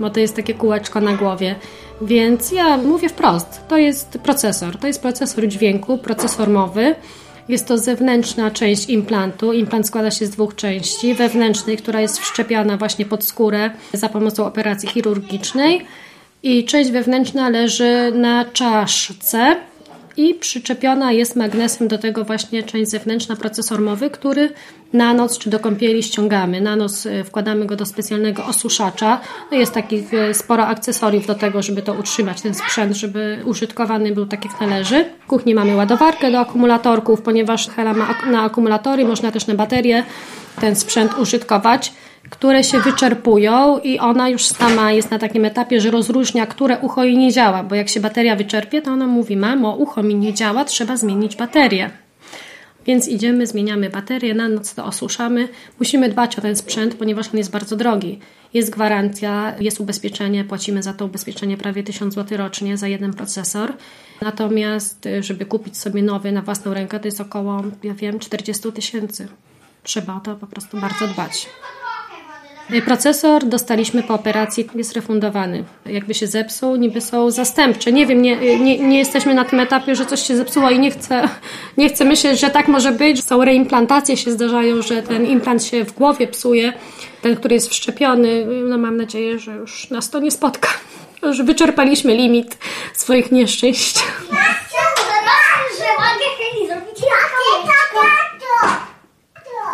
Bo 0.01 0.11
to 0.11 0.21
jest 0.21 0.37
takie 0.37 0.55
kółeczko 0.55 1.01
na 1.01 1.13
głowie. 1.13 1.55
Więc 2.01 2.53
ja 2.53 2.77
mówię 2.77 3.09
wprost, 3.09 3.61
to 3.69 3.77
jest 3.77 4.19
procesor. 4.23 4.79
To 4.79 4.87
jest 4.87 5.03
procesor 5.03 5.49
dźwięku, 5.49 5.99
procesor 5.99 6.49
mowy. 6.49 6.95
Jest 7.49 7.69
to 7.69 7.79
zewnętrzna 7.79 8.51
część 8.51 8.89
implantu. 8.89 9.53
Implant 9.53 9.87
składa 9.87 10.11
się 10.11 10.27
z 10.27 10.31
dwóch 10.31 10.55
części. 10.55 11.15
Wewnętrznej, 11.15 11.77
która 11.77 12.01
jest 12.01 12.19
wszczepiana 12.19 12.77
właśnie 12.77 13.05
pod 13.05 13.25
skórę 13.25 13.71
za 13.93 14.09
pomocą 14.09 14.47
operacji 14.47 14.89
chirurgicznej 14.89 15.87
i 16.43 16.65
część 16.65 16.91
wewnętrzna 16.91 17.49
leży 17.49 18.13
na 18.15 18.45
czaszce 18.45 19.57
i 20.17 20.35
przyczepiona 20.35 21.13
jest 21.13 21.37
magnesem 21.37 21.89
do 21.89 21.99
tego 21.99 22.25
właśnie 22.25 22.63
część 22.63 22.91
zewnętrzna, 22.91 23.37
procesor 23.37 23.81
mowy, 23.81 24.11
który 24.11 24.53
na 24.93 25.15
noc 25.15 25.39
czy 25.39 25.51
do 25.51 25.61
kąpieli 25.61 26.03
ściągamy. 26.03 26.61
Na 26.61 26.77
noc 26.77 27.07
e, 27.07 27.25
wkładamy 27.25 27.67
go 27.67 27.77
do 27.77 27.87
specjalnego 27.87 28.47
osuszacza. 28.47 29.21
No 29.51 29.59
jest 29.59 29.73
takich 29.73 30.15
e, 30.15 30.35
sporo 30.35 30.67
akcesoriów 30.67 31.27
do 31.27 31.35
tego, 31.35 31.63
żeby 31.63 31.83
to 31.83 31.93
utrzymać, 31.93 32.41
ten 32.41 32.55
sprzęt, 32.55 32.97
żeby 32.97 33.39
użytkowany 33.45 34.13
był 34.13 34.27
tak 34.27 34.45
jak 34.45 34.61
należy. 34.61 35.05
W 35.21 35.27
kuchni 35.27 35.55
mamy 35.55 35.77
ładowarkę 35.77 36.31
do 36.31 36.41
akumulatorków, 36.41 37.23
ponieważ 37.23 37.69
Hela 37.69 37.95
ma 37.95 38.15
na 38.31 38.43
akumulatory, 38.43 39.05
można 39.05 39.33
też 39.33 39.47
na 39.47 39.55
baterie 39.55 40.05
ten 40.61 40.77
sprzęt 40.77 41.19
użytkować. 41.19 41.93
Które 42.31 42.65
się 42.65 42.81
wyczerpują 42.81 43.79
i 43.79 43.99
ona 43.99 44.29
już 44.29 44.47
sama 44.47 44.93
jest 44.93 45.11
na 45.11 45.19
takim 45.19 45.45
etapie, 45.45 45.81
że 45.81 45.91
rozróżnia, 45.91 46.47
które 46.47 46.79
ucho 46.79 47.05
jej 47.05 47.19
nie 47.19 47.33
działa, 47.33 47.63
bo 47.63 47.75
jak 47.75 47.89
się 47.89 48.01
bateria 48.01 48.37
wyczerpie, 48.37 48.83
to 48.83 48.91
ona 48.91 49.07
mówi, 49.07 49.37
mamo, 49.37 49.75
ucho 49.75 50.03
mi 50.03 50.15
nie 50.15 50.35
działa, 50.35 50.65
trzeba 50.65 50.97
zmienić 50.97 51.37
baterię. 51.37 51.91
Więc 52.87 53.09
idziemy, 53.09 53.47
zmieniamy 53.47 53.91
baterię, 53.91 54.35
na 54.35 54.49
noc 54.49 54.75
to 54.75 54.85
osuszamy. 54.85 55.49
Musimy 55.79 56.09
dbać 56.09 56.39
o 56.39 56.43
ten 56.43 56.57
sprzęt, 56.57 56.95
ponieważ 56.95 57.29
on 57.33 57.39
jest 57.39 57.51
bardzo 57.51 57.77
drogi. 57.77 58.19
Jest 58.55 58.71
gwarancja, 58.71 59.55
jest 59.61 59.81
ubezpieczenie, 59.81 60.45
płacimy 60.45 60.83
za 60.83 60.93
to 60.93 61.05
ubezpieczenie 61.05 61.57
prawie 61.57 61.83
1000 61.83 62.15
zł 62.15 62.39
rocznie 62.39 62.77
za 62.77 62.89
jeden 62.89 63.13
procesor. 63.15 63.73
Natomiast, 64.23 65.07
y, 65.07 65.23
żeby 65.23 65.47
kupić 65.47 65.79
sobie 65.79 66.03
nowy 66.03 66.33
na 66.33 66.43
własną 66.43 66.75
rękę, 66.75 67.01
to 67.01 67.09
jest 67.09 67.21
około, 67.21 67.63
ja 67.83 67.95
wiem, 67.95 68.19
40 68.19 68.73
tysięcy. 68.73 69.29
Trzeba 69.83 70.17
o 70.17 70.21
to 70.21 70.37
po 70.37 70.47
prostu 70.47 70.81
bardzo 70.81 71.07
dbać. 71.09 71.47
Y, 72.75 72.83
procesor 72.83 73.45
dostaliśmy 73.45 74.03
po 74.03 74.15
operacji, 74.15 74.69
jest 74.75 74.93
refundowany. 74.93 75.65
Jakby 75.87 76.15
się 76.15 76.27
zepsuł, 76.27 76.77
niby 76.77 77.01
są 77.01 77.31
zastępcze. 77.31 77.93
Nie 77.93 78.07
wiem, 78.07 78.23
nie, 78.23 78.41
y, 78.43 78.59
nie, 78.61 78.79
nie 78.79 78.99
jesteśmy 78.99 79.35
na 79.35 79.45
tym 79.45 79.61
etapie, 79.61 79.95
że 79.95 80.07
coś 80.07 80.27
się 80.27 80.37
zepsuło 80.37 80.71
i 80.71 80.79
nie 80.79 80.91
chcę, 80.91 81.29
nie 81.77 81.89
chcę 81.89 82.05
myśleć, 82.05 82.41
że 82.41 82.51
tak 82.51 82.69
może 82.69 82.93
być. 82.93 83.25
Są 83.25 83.45
reimplantacje, 83.45 84.17
się 84.17 84.31
zdarzają, 84.31 84.83
że 84.83 85.03
ten 85.03 85.27
implant 85.27 85.65
się 85.65 85.85
w 85.85 85.93
głowie 85.93 86.27
psuje, 86.27 86.73
ten, 87.23 87.37
który 87.37 87.55
jest 87.55 87.71
wszczepiony. 87.71 88.47
No 88.47 88.79
mam 88.79 88.97
nadzieję, 88.97 89.39
że 89.39 89.55
już 89.55 89.91
nas 89.91 90.11
to 90.11 90.19
nie 90.19 90.31
spotka. 90.31 90.69
Już 91.23 91.43
wyczerpaliśmy 91.43 92.15
limit 92.15 92.59
swoich 92.95 93.33
nieszczęść. 93.33 93.99
że 95.79 95.91
mogę 95.99 96.29
zrobić 96.67 96.99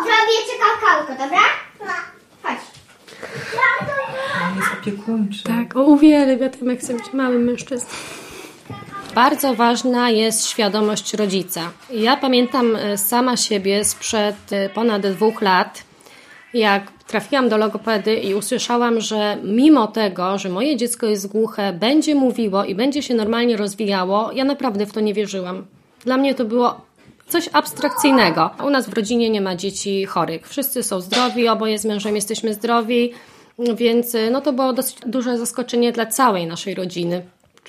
Zrobię 0.05 0.37
ci 0.47 0.59
kakałko, 0.59 1.23
dobra? 1.23 1.41
Jest 4.65 4.81
opiekuńczy. 4.81 5.43
Tak, 5.43 5.75
o, 5.75 5.83
uwielbia 5.83 6.49
Tymek 6.49 6.79
chce 6.79 6.93
być 6.93 7.13
małym 7.13 7.43
mężczyzną. 7.43 7.89
Bardzo 9.15 9.53
ważna 9.53 10.09
jest 10.09 10.47
świadomość 10.47 11.13
rodzica. 11.13 11.71
Ja 11.91 12.17
pamiętam 12.17 12.75
e, 12.75 12.97
sama 12.97 13.37
siebie 13.37 13.85
sprzed 13.85 14.35
e, 14.51 14.69
ponad 14.69 15.07
dwóch 15.07 15.41
lat, 15.41 15.83
jak 16.53 16.91
trafiłam 17.07 17.49
do 17.49 17.57
logopedy 17.57 18.15
i 18.15 18.33
usłyszałam, 18.33 19.01
że 19.01 19.37
mimo 19.43 19.87
tego, 19.87 20.37
że 20.37 20.49
moje 20.49 20.77
dziecko 20.77 21.05
jest 21.05 21.27
głuche, 21.27 21.73
będzie 21.73 22.15
mówiło 22.15 22.65
i 22.65 22.75
będzie 22.75 23.03
się 23.03 23.13
normalnie 23.13 23.57
rozwijało, 23.57 24.31
ja 24.31 24.43
naprawdę 24.43 24.85
w 24.85 24.91
to 24.91 24.99
nie 24.99 25.13
wierzyłam. 25.13 25.65
Dla 26.05 26.17
mnie 26.17 26.35
to 26.35 26.45
było 26.45 26.81
coś 27.27 27.49
abstrakcyjnego. 27.53 28.49
U 28.65 28.69
nas 28.69 28.89
w 28.89 28.93
rodzinie 28.93 29.29
nie 29.29 29.41
ma 29.41 29.55
dzieci 29.55 30.05
chorych. 30.05 30.49
Wszyscy 30.49 30.83
są 30.83 31.01
zdrowi, 31.01 31.47
oboje 31.47 31.79
z 31.79 31.85
mężem 31.85 32.15
jesteśmy 32.15 32.53
zdrowi, 32.53 33.13
więc 33.59 34.15
no 34.31 34.41
to 34.41 34.53
było 34.53 34.73
dosyć 34.73 34.97
duże 35.05 35.37
zaskoczenie 35.37 35.91
dla 35.91 36.05
całej 36.05 36.47
naszej 36.47 36.75
rodziny. 36.75 37.21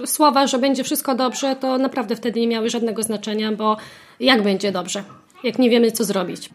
Słowa, 0.07 0.47
że 0.47 0.59
będzie 0.59 0.85
wszystko 0.85 1.15
dobrze, 1.15 1.57
to 1.57 1.79
naprawdę 1.79 2.17
wtedy 2.17 2.41
nie 2.41 2.49
miały 2.49 2.71
żadnego 2.71 3.03
znaczenia, 3.03 3.53
bo 3.53 3.77
jak 4.21 4.43
będzie 4.43 4.73
dobrze, 4.73 5.05
jak 5.45 5.59
nie 5.59 5.71
wiemy, 5.71 5.93
co 5.93 6.05
zrobić. 6.05 6.51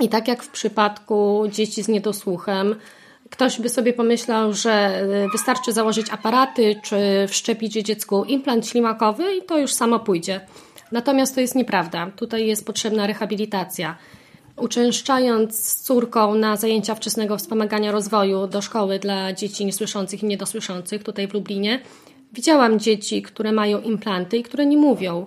I 0.00 0.08
tak 0.08 0.28
jak 0.28 0.42
w 0.42 0.50
przypadku 0.50 1.44
dzieci 1.50 1.82
z 1.82 1.88
niedosłuchem, 1.88 2.76
ktoś 3.30 3.60
by 3.60 3.68
sobie 3.68 3.92
pomyślał, 3.92 4.52
że 4.52 5.02
wystarczy 5.32 5.72
założyć 5.72 6.10
aparaty 6.10 6.80
czy 6.82 6.96
wszczepić 7.28 7.72
dziecku 7.72 8.24
implant 8.24 8.66
ślimakowy 8.66 9.36
i 9.36 9.42
to 9.42 9.58
już 9.58 9.72
samo 9.72 10.00
pójdzie. 10.00 10.40
Natomiast 10.92 11.34
to 11.34 11.40
jest 11.40 11.54
nieprawda. 11.54 12.10
Tutaj 12.16 12.46
jest 12.46 12.66
potrzebna 12.66 13.06
rehabilitacja. 13.06 13.96
Uczęszczając 14.56 15.58
z 15.58 15.82
córką 15.82 16.34
na 16.34 16.56
zajęcia 16.56 16.94
wczesnego 16.94 17.36
wspomagania 17.36 17.92
rozwoju 17.92 18.46
do 18.46 18.62
szkoły 18.62 18.98
dla 18.98 19.32
dzieci 19.32 19.64
niesłyszących 19.66 20.22
i 20.22 20.26
niedosłyszących 20.26 21.02
tutaj 21.02 21.28
w 21.28 21.34
Lublinie, 21.34 21.80
widziałam 22.32 22.78
dzieci, 22.78 23.22
które 23.22 23.52
mają 23.52 23.80
implanty 23.80 24.36
i 24.36 24.42
które 24.42 24.66
nie 24.66 24.76
mówią. 24.76 25.26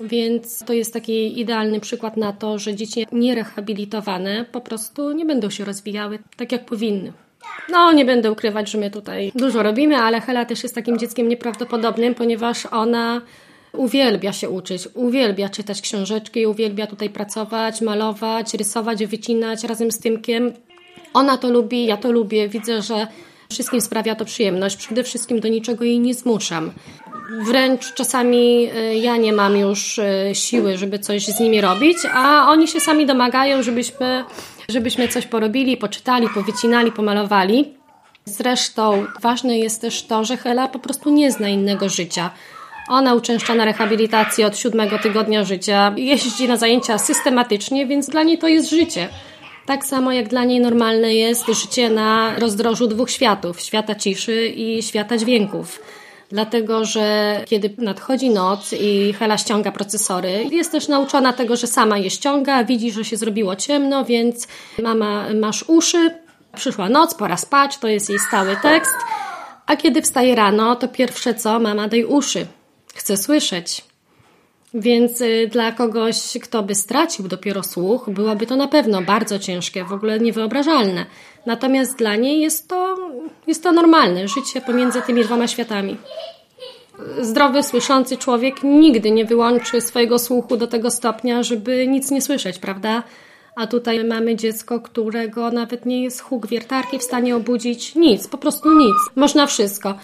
Więc 0.00 0.64
to 0.64 0.72
jest 0.72 0.92
taki 0.92 1.40
idealny 1.40 1.80
przykład 1.80 2.16
na 2.16 2.32
to, 2.32 2.58
że 2.58 2.74
dzieci 2.74 3.06
nierehabilitowane 3.12 4.44
po 4.52 4.60
prostu 4.60 5.12
nie 5.12 5.24
będą 5.24 5.50
się 5.50 5.64
rozwijały 5.64 6.18
tak, 6.36 6.52
jak 6.52 6.66
powinny. 6.66 7.12
No, 7.68 7.92
nie 7.92 8.04
będę 8.04 8.32
ukrywać, 8.32 8.70
że 8.70 8.78
my 8.78 8.90
tutaj 8.90 9.32
dużo 9.34 9.62
robimy, 9.62 9.96
ale 9.96 10.20
Hela 10.20 10.44
też 10.44 10.62
jest 10.62 10.74
takim 10.74 10.98
dzieckiem 10.98 11.28
nieprawdopodobnym, 11.28 12.14
ponieważ 12.14 12.66
ona 12.66 13.20
uwielbia 13.76 14.32
się 14.32 14.50
uczyć, 14.50 14.88
uwielbia 14.94 15.48
czytać 15.48 15.80
książeczki, 15.80 16.46
uwielbia 16.46 16.86
tutaj 16.86 17.10
pracować, 17.10 17.80
malować, 17.80 18.54
rysować, 18.54 19.06
wycinać 19.06 19.64
razem 19.64 19.92
z 19.92 19.98
Tymkiem. 19.98 20.52
Ona 21.14 21.38
to 21.38 21.50
lubi, 21.50 21.86
ja 21.86 21.96
to 21.96 22.12
lubię. 22.12 22.48
Widzę, 22.48 22.82
że 22.82 23.06
wszystkim 23.50 23.80
sprawia 23.80 24.14
to 24.14 24.24
przyjemność. 24.24 24.76
Przede 24.76 25.04
wszystkim 25.04 25.40
do 25.40 25.48
niczego 25.48 25.84
jej 25.84 26.00
nie 26.00 26.14
zmuszam. 26.14 26.72
Wręcz 27.46 27.94
czasami 27.94 28.70
y, 28.76 28.94
ja 28.94 29.16
nie 29.16 29.32
mam 29.32 29.56
już 29.56 29.98
y, 29.98 30.30
siły, 30.32 30.78
żeby 30.78 30.98
coś 30.98 31.26
z 31.26 31.40
nimi 31.40 31.60
robić, 31.60 31.98
a 32.12 32.46
oni 32.48 32.68
się 32.68 32.80
sami 32.80 33.06
domagają, 33.06 33.62
żebyśmy, 33.62 34.24
żebyśmy 34.68 35.08
coś 35.08 35.26
porobili, 35.26 35.76
poczytali, 35.76 36.28
powycinali, 36.34 36.92
pomalowali. 36.92 37.74
Zresztą 38.24 39.06
ważne 39.20 39.58
jest 39.58 39.80
też 39.80 40.02
to, 40.02 40.24
że 40.24 40.36
Hela 40.36 40.68
po 40.68 40.78
prostu 40.78 41.10
nie 41.10 41.32
zna 41.32 41.48
innego 41.48 41.88
życia. 41.88 42.30
Ona 42.88 43.14
uczęszcza 43.14 43.54
na 43.54 43.64
rehabilitację 43.64 44.46
od 44.46 44.58
siódmego 44.58 44.98
tygodnia 44.98 45.44
życia, 45.44 45.94
jeździ 45.96 46.48
na 46.48 46.56
zajęcia 46.56 46.98
systematycznie, 46.98 47.86
więc 47.86 48.08
dla 48.08 48.22
niej 48.22 48.38
to 48.38 48.48
jest 48.48 48.70
życie. 48.70 49.08
Tak 49.66 49.84
samo 49.84 50.12
jak 50.12 50.28
dla 50.28 50.44
niej 50.44 50.60
normalne 50.60 51.14
jest 51.14 51.46
życie 51.46 51.90
na 51.90 52.38
rozdrożu 52.38 52.86
dwóch 52.86 53.10
światów 53.10 53.60
świata 53.60 53.94
ciszy 53.94 54.46
i 54.46 54.82
świata 54.82 55.16
dźwięków. 55.18 55.80
Dlatego, 56.28 56.84
że 56.84 57.40
kiedy 57.46 57.74
nadchodzi 57.78 58.30
noc 58.30 58.74
i 58.80 59.12
Hela 59.12 59.38
ściąga 59.38 59.72
procesory, 59.72 60.44
jest 60.50 60.72
też 60.72 60.88
nauczona 60.88 61.32
tego, 61.32 61.56
że 61.56 61.66
sama 61.66 61.98
je 61.98 62.10
ściąga, 62.10 62.64
widzi, 62.64 62.92
że 62.92 63.04
się 63.04 63.16
zrobiło 63.16 63.56
ciemno, 63.56 64.04
więc 64.04 64.48
mama, 64.82 65.26
masz 65.40 65.64
uszy, 65.68 66.10
przyszła 66.56 66.88
noc, 66.88 67.14
pora 67.14 67.36
spać, 67.36 67.78
to 67.78 67.88
jest 67.88 68.10
jej 68.10 68.18
stały 68.18 68.56
tekst. 68.62 68.94
A 69.66 69.76
kiedy 69.76 70.02
wstaje 70.02 70.34
rano, 70.34 70.76
to 70.76 70.88
pierwsze 70.88 71.34
co, 71.34 71.58
mama 71.58 71.88
daj 71.88 72.04
uszy 72.04 72.46
chce 72.94 73.16
słyszeć. 73.16 73.84
Więc 74.74 75.20
y, 75.20 75.48
dla 75.52 75.72
kogoś, 75.72 76.16
kto 76.42 76.62
by 76.62 76.74
stracił 76.74 77.28
dopiero 77.28 77.62
słuch, 77.62 78.10
byłoby 78.10 78.46
to 78.46 78.56
na 78.56 78.68
pewno 78.68 79.02
bardzo 79.02 79.38
ciężkie, 79.38 79.84
w 79.84 79.92
ogóle 79.92 80.20
niewyobrażalne. 80.20 81.06
Natomiast 81.46 81.98
dla 81.98 82.16
niej 82.16 82.40
jest 82.40 82.68
to, 82.68 82.96
jest 83.46 83.62
to 83.62 83.72
normalne 83.72 84.28
życie 84.28 84.60
pomiędzy 84.60 85.02
tymi 85.02 85.24
dwoma 85.24 85.48
światami. 85.48 85.96
Zdrowy, 87.20 87.62
słyszący 87.62 88.16
człowiek 88.16 88.62
nigdy 88.62 89.10
nie 89.10 89.24
wyłączy 89.24 89.80
swojego 89.80 90.18
słuchu 90.18 90.56
do 90.56 90.66
tego 90.66 90.90
stopnia, 90.90 91.42
żeby 91.42 91.86
nic 91.88 92.10
nie 92.10 92.22
słyszeć, 92.22 92.58
prawda? 92.58 93.02
A 93.56 93.66
tutaj 93.66 94.04
mamy 94.04 94.36
dziecko, 94.36 94.80
którego 94.80 95.50
nawet 95.50 95.86
nie 95.86 96.02
jest 96.02 96.20
huk 96.20 96.46
wiertarki 96.46 96.98
w 96.98 97.02
stanie 97.02 97.36
obudzić 97.36 97.94
nic, 97.94 98.28
po 98.28 98.38
prostu 98.38 98.78
nic. 98.78 98.96
Można 99.16 99.46
wszystko. 99.46 99.94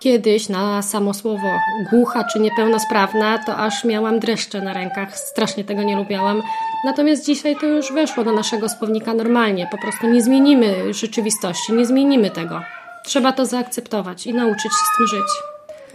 Kiedyś 0.00 0.48
na 0.48 0.82
samo 0.82 1.14
słowo 1.14 1.48
głucha 1.90 2.24
czy 2.24 2.40
niepełnosprawna, 2.40 3.38
to 3.38 3.56
aż 3.56 3.84
miałam 3.84 4.20
dreszcze 4.20 4.60
na 4.60 4.72
rękach. 4.72 5.18
Strasznie 5.18 5.64
tego 5.64 5.82
nie 5.82 5.96
lubiałam. 5.96 6.42
Natomiast 6.84 7.24
dzisiaj 7.24 7.56
to 7.56 7.66
już 7.66 7.92
weszło 7.92 8.24
do 8.24 8.32
naszego 8.32 8.68
słownika 8.68 9.14
normalnie. 9.14 9.68
Po 9.70 9.78
prostu 9.78 10.06
nie 10.06 10.22
zmienimy 10.22 10.94
rzeczywistości, 10.94 11.72
nie 11.72 11.86
zmienimy 11.86 12.30
tego. 12.30 12.62
Trzeba 13.04 13.32
to 13.32 13.46
zaakceptować 13.46 14.26
i 14.26 14.34
nauczyć 14.34 14.72
się 14.72 14.84
z 14.94 14.96
tym 14.96 15.06
żyć. 15.06 15.28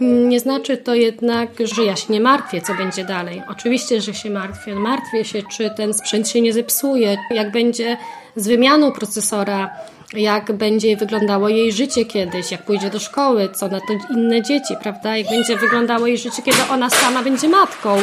Nie 0.00 0.40
znaczy 0.40 0.76
to 0.76 0.94
jednak, 0.94 1.48
że 1.60 1.84
ja 1.84 1.96
się 1.96 2.12
nie 2.12 2.20
martwię, 2.20 2.60
co 2.60 2.74
będzie 2.74 3.04
dalej. 3.04 3.42
Oczywiście, 3.48 4.00
że 4.00 4.14
się 4.14 4.30
martwię. 4.30 4.74
Martwię 4.74 5.24
się, 5.24 5.42
czy 5.42 5.70
ten 5.70 5.94
sprzęt 5.94 6.28
się 6.28 6.40
nie 6.40 6.52
zepsuje, 6.52 7.16
jak 7.30 7.50
będzie 7.50 7.96
z 8.36 8.48
wymianą 8.48 8.92
procesora, 8.92 9.70
jak 10.16 10.52
będzie 10.52 10.96
wyglądało 10.96 11.48
jej 11.48 11.72
życie 11.72 12.04
kiedyś, 12.04 12.50
jak 12.50 12.62
pójdzie 12.62 12.90
do 12.90 12.98
szkoły, 12.98 13.48
co 13.54 13.68
na 13.68 13.80
to 13.80 14.14
inne 14.14 14.42
dzieci, 14.42 14.74
prawda? 14.82 15.16
Jak 15.16 15.28
będzie 15.28 15.56
wyglądało 15.56 16.06
jej 16.06 16.18
życie, 16.18 16.42
kiedy 16.42 16.58
ona 16.70 16.90
sama 16.90 17.22
będzie 17.22 17.48
matką. 17.48 17.96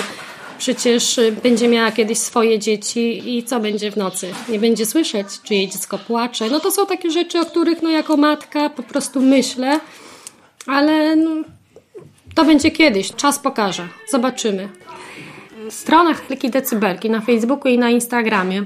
Przecież 0.58 1.20
będzie 1.44 1.68
miała 1.68 1.92
kiedyś 1.92 2.18
swoje 2.18 2.60
dzieci 2.60 3.38
i 3.38 3.44
co 3.44 3.60
będzie 3.60 3.92
w 3.92 3.98
nocy? 3.98 4.34
Nie 4.50 4.60
będzie 4.60 4.86
słyszeć, 4.86 5.28
czy 5.44 5.54
jej 5.54 5.68
dziecko 5.68 5.98
płacze. 5.98 6.50
No 6.50 6.60
to 6.60 6.72
są 6.72 6.86
takie 6.86 7.12
rzeczy, 7.12 7.40
o 7.40 7.46
których 7.46 7.82
no 7.82 7.90
jako 7.90 8.18
matka 8.18 8.70
po 8.70 8.84
prostu 8.84 9.22
myślę, 9.22 9.80
ale 10.68 11.16
no, 11.16 11.32
to 12.36 12.46
będzie 12.46 12.72
kiedyś. 12.72 13.14
Czas 13.16 13.40
pokaże. 13.40 13.88
Zobaczymy. 14.10 14.70
Strona 15.70 16.14
Helki 16.14 16.50
Decybelki 16.50 17.10
na 17.10 17.22
Facebooku 17.22 17.72
i 17.72 17.78
na 17.78 17.90
Instagramie 17.90 18.64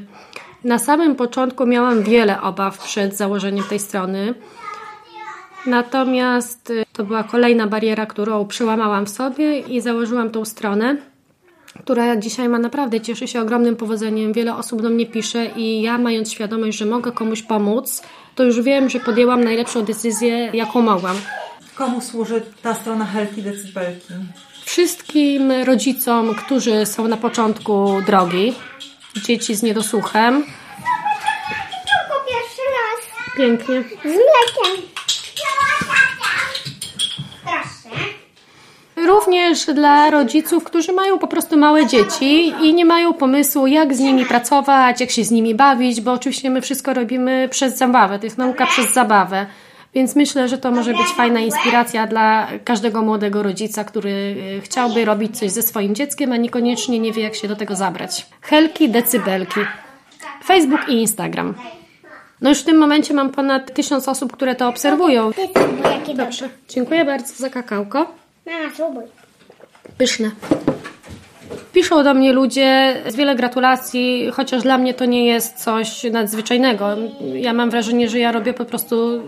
na 0.65 0.79
samym 0.79 1.15
początku 1.15 1.65
miałam 1.65 2.03
wiele 2.03 2.41
obaw 2.41 2.77
przed 2.83 3.17
założeniem 3.17 3.63
tej 3.63 3.79
strony. 3.79 4.33
Natomiast 5.65 6.69
y, 6.69 6.83
to 6.93 7.03
była 7.03 7.23
kolejna 7.23 7.67
bariera, 7.67 8.05
którą 8.05 8.47
przełamałam 8.47 9.05
w 9.05 9.09
sobie 9.09 9.59
i 9.59 9.81
założyłam 9.81 10.29
tą 10.29 10.45
stronę. 10.45 10.97
która 11.79 12.15
dzisiaj 12.15 12.49
ma 12.49 12.59
naprawdę, 12.59 13.01
cieszy 13.01 13.27
się 13.27 13.41
ogromnym 13.41 13.75
powodzeniem. 13.75 14.33
Wiele 14.33 14.55
osób 14.55 14.81
do 14.81 14.89
mnie 14.89 15.05
pisze 15.05 15.45
i 15.45 15.81
ja 15.81 15.97
mając 15.97 16.31
świadomość, 16.31 16.77
że 16.77 16.85
mogę 16.85 17.11
komuś 17.11 17.41
pomóc, 17.41 18.01
to 18.35 18.43
już 18.43 18.61
wiem, 18.61 18.89
że 18.89 18.99
podjęłam 18.99 19.43
najlepszą 19.43 19.81
decyzję, 19.81 20.49
jaką 20.53 20.81
mogłam. 20.81 21.15
Komu 21.75 22.01
służy 22.01 22.41
ta 22.61 22.73
strona 22.73 23.05
Helki 23.05 23.41
Decybelki? 23.41 24.13
Wszystkim 24.65 25.51
rodzicom, 25.51 26.35
którzy 26.35 26.85
są 26.85 27.07
na 27.07 27.17
początku 27.17 28.01
drogi, 28.07 28.53
dzieci 29.21 29.55
z 29.55 29.63
niedosłuchem. 29.63 30.45
Czego 31.69 32.15
pierwszy 32.27 32.61
raz? 32.75 33.35
Pięknie. 33.37 33.83
Z 34.01 34.03
mlekiem. 34.03 34.95
Również 38.95 39.65
dla 39.65 40.09
rodziców, 40.09 40.63
którzy 40.63 40.93
mają 40.93 41.19
po 41.19 41.27
prostu 41.27 41.57
małe 41.57 41.87
dzieci 41.87 42.47
i 42.61 42.73
nie 42.73 42.85
mają 42.85 43.13
pomysłu, 43.13 43.67
jak 43.67 43.95
z 43.95 43.99
nimi 43.99 44.25
pracować, 44.25 45.01
jak 45.01 45.11
się 45.11 45.23
z 45.23 45.31
nimi 45.31 45.55
bawić, 45.55 46.01
bo 46.01 46.13
oczywiście 46.13 46.49
my 46.49 46.61
wszystko 46.61 46.93
robimy 46.93 47.49
przez 47.51 47.77
zabawę. 47.77 48.19
To 48.19 48.25
jest 48.25 48.37
nauka 48.37 48.67
przez 48.67 48.93
zabawę. 48.93 49.45
Więc 49.95 50.15
myślę, 50.15 50.47
że 50.47 50.57
to 50.57 50.71
może 50.71 50.91
być 50.91 51.07
fajna 51.07 51.39
inspiracja 51.39 52.07
dla 52.07 52.47
każdego 52.63 53.01
młodego 53.01 53.43
rodzica, 53.43 53.83
który 53.83 54.09
y, 54.09 54.61
chciałby 54.61 55.05
robić 55.05 55.39
coś 55.39 55.51
ze 55.51 55.61
swoim 55.61 55.95
dzieckiem, 55.95 56.31
a 56.31 56.37
niekoniecznie 56.37 56.99
nie 56.99 57.13
wie, 57.13 57.23
jak 57.23 57.35
się 57.35 57.47
do 57.47 57.55
tego 57.55 57.75
zabrać. 57.75 58.25
Helki, 58.41 58.89
decybelki. 58.89 59.59
Facebook 60.45 60.89
i 60.89 60.93
Instagram. 60.93 61.53
No 62.41 62.49
już 62.49 62.59
w 62.59 62.63
tym 62.63 62.77
momencie 62.77 63.13
mam 63.13 63.29
ponad 63.29 63.73
tysiąc 63.73 64.07
osób, 64.07 64.33
które 64.33 64.55
to 64.55 64.67
obserwują. 64.67 65.31
Dobrze, 66.15 66.49
dziękuję 66.69 67.05
bardzo 67.05 67.33
za 67.33 67.49
kakałko. 67.49 68.15
Mama, 68.45 68.73
spróbuj. 68.73 69.03
Pyszne. 69.97 70.31
Piszą 71.73 72.03
do 72.03 72.13
mnie 72.13 72.33
ludzie 72.33 72.95
z 73.07 73.15
wiele 73.15 73.35
gratulacji, 73.35 74.31
chociaż 74.33 74.63
dla 74.63 74.77
mnie 74.77 74.93
to 74.93 75.05
nie 75.05 75.25
jest 75.25 75.63
coś 75.63 76.03
nadzwyczajnego. 76.03 76.87
Ja 77.33 77.53
mam 77.53 77.69
wrażenie, 77.69 78.09
że 78.09 78.19
ja 78.19 78.31
robię 78.31 78.53
po 78.53 78.65
prostu 78.65 79.23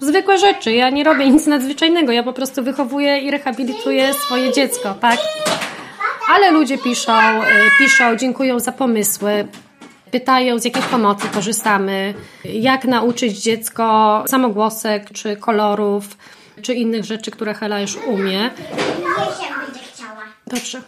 zwykłe 0.00 0.38
rzeczy. 0.38 0.72
Ja 0.72 0.90
nie 0.90 1.04
robię 1.04 1.30
nic 1.30 1.46
nadzwyczajnego. 1.46 2.12
Ja 2.12 2.22
po 2.22 2.32
prostu 2.32 2.62
wychowuję 2.62 3.18
i 3.18 3.30
rehabilituję 3.30 4.14
swoje 4.14 4.52
dziecko, 4.52 4.94
tak? 5.00 5.18
Ale 6.28 6.50
ludzie 6.50 6.78
piszą, 6.78 7.12
y, 7.42 7.44
piszą, 7.78 8.16
dziękują 8.16 8.60
za 8.60 8.72
pomysły. 8.72 9.48
Pytają, 10.10 10.58
z 10.58 10.64
jakich 10.64 10.86
pomocy 10.86 11.28
korzystamy, 11.34 12.14
jak 12.44 12.84
nauczyć 12.84 13.42
dziecko 13.42 14.24
samogłosek, 14.26 15.10
czy 15.10 15.36
kolorów, 15.36 16.04
czy 16.62 16.74
innych 16.74 17.04
rzeczy, 17.04 17.30
które 17.30 17.54
Hela 17.54 17.80
już 17.80 17.96
umie. 17.96 18.50
Dobrze. 20.46 20.82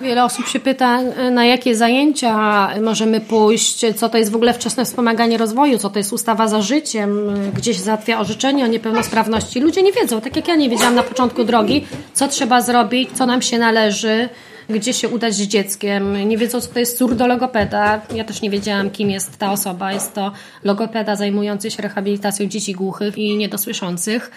Wiele 0.00 0.24
osób 0.24 0.48
się 0.48 0.60
pyta, 0.60 1.02
na 1.30 1.44
jakie 1.44 1.76
zajęcia 1.76 2.68
możemy 2.82 3.20
pójść, 3.20 3.84
co 3.96 4.08
to 4.08 4.18
jest 4.18 4.30
w 4.30 4.36
ogóle 4.36 4.54
wczesne 4.54 4.84
wspomaganie 4.84 5.38
rozwoju, 5.38 5.78
co 5.78 5.90
to 5.90 5.98
jest 5.98 6.12
ustawa 6.12 6.48
za 6.48 6.62
życiem, 6.62 7.34
gdzieś 7.56 7.76
załatwia 7.76 8.20
orzeczenie 8.20 8.64
o 8.64 8.66
niepełnosprawności. 8.66 9.60
Ludzie 9.60 9.82
nie 9.82 9.92
wiedzą, 9.92 10.20
tak 10.20 10.36
jak 10.36 10.48
ja 10.48 10.56
nie 10.56 10.70
wiedziałam 10.70 10.94
na 10.94 11.02
początku 11.02 11.44
drogi, 11.44 11.86
co 12.14 12.28
trzeba 12.28 12.62
zrobić, 12.62 13.10
co 13.12 13.26
nam 13.26 13.42
się 13.42 13.58
należy, 13.58 14.28
gdzie 14.68 14.92
się 14.92 15.08
udać 15.08 15.34
z 15.34 15.42
dzieckiem. 15.42 16.28
Nie 16.28 16.38
wiedzą, 16.38 16.60
co 16.60 16.68
to 16.68 16.78
jest 16.78 16.98
surdologopeda. 16.98 18.00
Ja 18.14 18.24
też 18.24 18.42
nie 18.42 18.50
wiedziałam, 18.50 18.90
kim 18.90 19.10
jest 19.10 19.38
ta 19.38 19.52
osoba. 19.52 19.92
Jest 19.92 20.14
to 20.14 20.32
logopeda 20.64 21.16
zajmujący 21.16 21.70
się 21.70 21.82
rehabilitacją 21.82 22.46
dzieci 22.46 22.72
głuchych 22.72 23.18
i 23.18 23.36
niedosłyszących. 23.36 24.30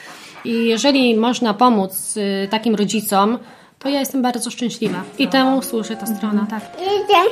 I 0.45 0.65
jeżeli 0.65 1.15
można 1.15 1.53
pomóc 1.53 2.17
y, 2.17 2.47
takim 2.51 2.75
rodzicom, 2.75 3.39
to 3.83 3.89
ja 3.89 3.99
jestem 3.99 4.21
bardzo 4.21 4.51
szczęśliwa. 4.51 5.03
I 5.17 5.27
temu 5.27 5.61
służy 5.61 5.95
ta 5.95 6.05
strona, 6.05 6.47
tak. 6.49 6.63
Idę. 6.81 7.23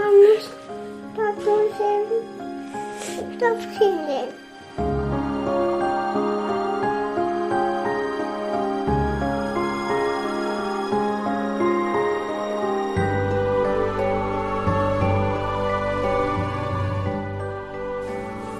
Mamy 0.00 0.28
tatusem 1.16 2.02
do 3.38 3.46
wsiny. 3.58 4.22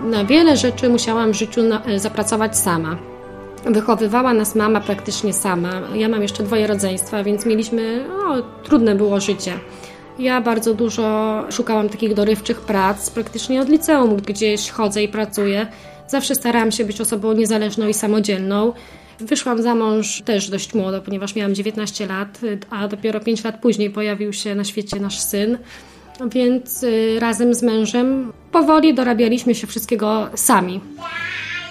Na 0.02 0.24
wiele 0.24 0.56
rzeczy 0.56 0.88
musiałam 0.88 1.32
w 1.32 1.36
życiu 1.36 1.60
e, 1.86 1.98
zapracować 1.98 2.58
sama. 2.58 3.11
Wychowywała 3.64 4.34
nas 4.34 4.54
mama 4.54 4.80
praktycznie 4.80 5.32
sama. 5.32 5.70
Ja 5.94 6.08
mam 6.08 6.22
jeszcze 6.22 6.42
dwoje 6.42 6.66
rodzeństwa, 6.66 7.24
więc 7.24 7.46
mieliśmy, 7.46 8.04
no, 8.08 8.42
trudne 8.62 8.94
było 8.94 9.20
życie. 9.20 9.52
Ja 10.18 10.40
bardzo 10.40 10.74
dużo 10.74 11.44
szukałam 11.50 11.88
takich 11.88 12.14
dorywczych 12.14 12.60
prac, 12.60 13.10
praktycznie 13.10 13.60
od 13.60 13.68
liceum 13.68 14.16
gdzieś 14.16 14.70
chodzę 14.70 15.02
i 15.02 15.08
pracuję. 15.08 15.66
Zawsze 16.08 16.34
starałam 16.34 16.72
się 16.72 16.84
być 16.84 17.00
osobą 17.00 17.32
niezależną 17.32 17.88
i 17.88 17.94
samodzielną. 17.94 18.72
Wyszłam 19.20 19.62
za 19.62 19.74
mąż 19.74 20.22
też 20.22 20.50
dość 20.50 20.74
młodo, 20.74 21.02
ponieważ 21.02 21.34
miałam 21.34 21.54
19 21.54 22.06
lat, 22.06 22.40
a 22.70 22.88
dopiero 22.88 23.20
5 23.20 23.44
lat 23.44 23.60
później 23.60 23.90
pojawił 23.90 24.32
się 24.32 24.54
na 24.54 24.64
świecie 24.64 25.00
nasz 25.00 25.20
syn. 25.20 25.58
Więc 26.30 26.82
y, 26.82 27.16
razem 27.20 27.54
z 27.54 27.62
mężem 27.62 28.32
powoli 28.52 28.94
dorabialiśmy 28.94 29.54
się 29.54 29.66
wszystkiego 29.66 30.28
sami. 30.34 30.80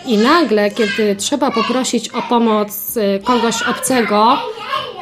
I 0.05 0.17
nagle, 0.17 0.71
kiedy 0.71 1.15
trzeba 1.15 1.51
poprosić 1.51 2.09
o 2.09 2.21
pomoc 2.21 2.97
y, 2.97 3.21
kogoś 3.23 3.61
obcego, 3.63 4.37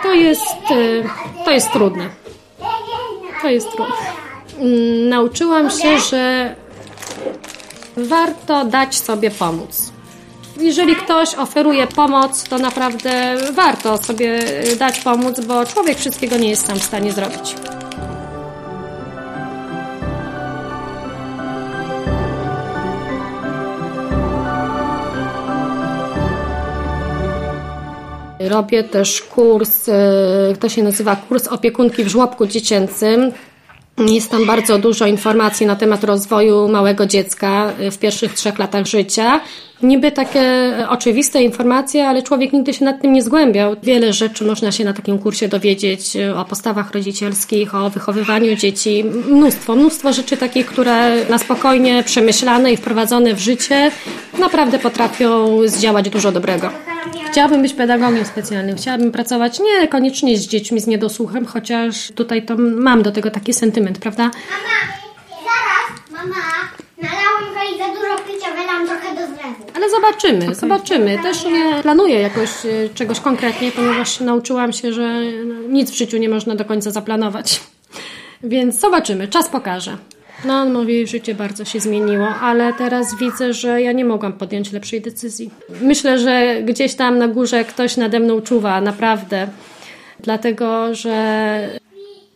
to 0.03 0.13
jest, 0.13 0.71
y, 0.71 1.03
to 1.45 1.51
jest 1.51 1.71
trudne. 1.71 2.09
To 3.41 3.49
jest 3.49 3.71
trudne. 3.71 3.95
Mm, 4.59 5.09
Nauczyłam 5.09 5.69
się, 5.69 5.99
że 5.99 6.55
warto 7.97 8.65
dać 8.65 8.95
sobie 8.97 9.31
pomóc. 9.31 9.91
Jeżeli 10.57 10.95
ktoś 10.95 11.35
oferuje 11.35 11.87
pomoc, 11.87 12.43
to 12.43 12.57
naprawdę 12.57 13.35
warto 13.53 13.97
sobie 13.97 14.39
dać 14.79 14.99
pomóc, 14.99 15.39
bo 15.39 15.65
człowiek 15.65 15.97
wszystkiego 15.97 16.37
nie 16.37 16.49
jest 16.49 16.67
sam 16.67 16.79
w 16.79 16.83
stanie 16.83 17.11
zrobić. 17.11 17.55
Robię 28.39 28.83
też 28.83 29.21
kurs, 29.21 29.89
e, 29.89 29.93
to 30.59 30.69
się 30.69 30.83
nazywa 30.83 31.15
kurs 31.15 31.47
opiekunki 31.47 32.03
w 32.03 32.07
żłobku 32.07 32.47
dziecięcym. 32.47 33.31
Jest 33.97 34.31
tam 34.31 34.45
bardzo 34.45 34.77
dużo 34.77 35.05
informacji 35.05 35.65
na 35.65 35.75
temat 35.75 36.03
rozwoju 36.03 36.67
małego 36.67 37.05
dziecka 37.05 37.71
w 37.91 37.97
pierwszych 37.97 38.33
trzech 38.33 38.59
latach 38.59 38.85
życia. 38.85 39.41
Niby 39.83 40.11
takie 40.11 40.73
oczywiste 40.89 41.43
informacje, 41.43 42.07
ale 42.07 42.23
człowiek 42.23 42.53
nigdy 42.53 42.73
się 42.73 42.85
nad 42.85 43.01
tym 43.01 43.13
nie 43.13 43.21
zgłębiał. 43.21 43.75
Wiele 43.83 44.13
rzeczy 44.13 44.45
można 44.45 44.71
się 44.71 44.85
na 44.85 44.93
takim 44.93 45.19
kursie 45.19 45.47
dowiedzieć 45.47 46.17
o 46.35 46.45
postawach 46.45 46.91
rodzicielskich, 46.91 47.75
o 47.75 47.89
wychowywaniu 47.89 48.55
dzieci. 48.55 49.03
Mnóstwo, 49.29 49.75
mnóstwo 49.75 50.13
rzeczy 50.13 50.37
takich, 50.37 50.65
które 50.65 51.25
na 51.29 51.37
spokojnie 51.37 52.03
przemyślane 52.03 52.71
i 52.71 52.77
wprowadzone 52.77 53.33
w 53.33 53.39
życie 53.39 53.91
naprawdę 54.39 54.79
potrafią 54.79 55.57
zdziałać 55.65 56.09
dużo 56.09 56.31
dobrego. 56.31 56.69
Chciałabym 57.31 57.61
być 57.61 57.73
pedagogiem 57.73 58.25
specjalnym, 58.25 58.77
chciałabym 58.77 59.11
pracować 59.11 59.59
nie 59.59 59.87
koniecznie 59.87 60.37
z 60.37 60.47
dziećmi 60.47 60.79
z 60.79 60.87
niedosłuchem, 60.87 61.45
chociaż 61.45 62.11
tutaj 62.15 62.45
to 62.45 62.55
mam 62.57 63.03
do 63.03 63.11
tego 63.11 63.31
taki 63.31 63.53
sentyment, 63.53 63.99
prawda? 63.99 64.23
Mama, 64.23 64.79
zaraz, 65.29 66.11
mama, 66.11 66.41
nalałam 66.97 67.53
Gali 67.53 67.77
za 67.77 67.87
dużo 67.87 68.17
picia, 68.17 68.51
wylałam 68.51 68.87
trochę 68.87 69.15
do 69.15 69.27
zlewu. 69.27 69.68
Ale 69.79 69.89
zobaczymy, 69.89 70.55
zobaczymy. 70.55 71.19
Też 71.23 71.45
nie 71.45 71.81
planuję 71.81 72.19
jakoś 72.19 72.49
e, 72.65 72.89
czegoś 72.95 73.19
konkretnie, 73.19 73.71
ponieważ 73.71 74.19
nauczyłam 74.19 74.73
się, 74.73 74.93
że 74.93 75.21
no, 75.45 75.55
nic 75.69 75.91
w 75.91 75.97
życiu 75.97 76.17
nie 76.17 76.29
można 76.29 76.55
do 76.55 76.65
końca 76.65 76.91
zaplanować. 76.91 77.61
Więc 78.43 78.79
zobaczymy, 78.79 79.27
czas 79.27 79.49
pokaże. 79.49 79.97
No, 80.45 80.65
moje 80.65 81.07
życie 81.07 81.35
bardzo 81.35 81.65
się 81.65 81.79
zmieniło, 81.79 82.27
ale 82.27 82.73
teraz 82.73 83.15
widzę, 83.19 83.53
że 83.53 83.81
ja 83.81 83.91
nie 83.91 84.05
mogłam 84.05 84.33
podjąć 84.33 84.71
lepszej 84.71 85.01
decyzji. 85.01 85.49
Myślę, 85.81 86.19
że 86.19 86.61
gdzieś 86.63 86.95
tam 86.95 87.17
na 87.17 87.27
górze 87.27 87.65
ktoś 87.65 87.97
nade 87.97 88.19
mną 88.19 88.41
czuwa, 88.41 88.81
naprawdę. 88.81 89.47
Dlatego, 90.19 90.95
że 90.95 91.79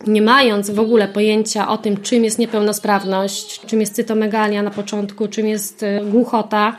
nie 0.06 0.22
mając 0.22 0.70
w 0.70 0.80
ogóle 0.80 1.08
pojęcia 1.08 1.68
o 1.68 1.78
tym, 1.78 1.96
czym 1.96 2.24
jest 2.24 2.38
niepełnosprawność, 2.38 3.60
czym 3.66 3.80
jest 3.80 3.94
cytomegalia 3.94 4.62
na 4.62 4.70
początku, 4.70 5.28
czym 5.28 5.46
jest 5.46 5.82
y, 5.82 6.00
głuchota, 6.04 6.76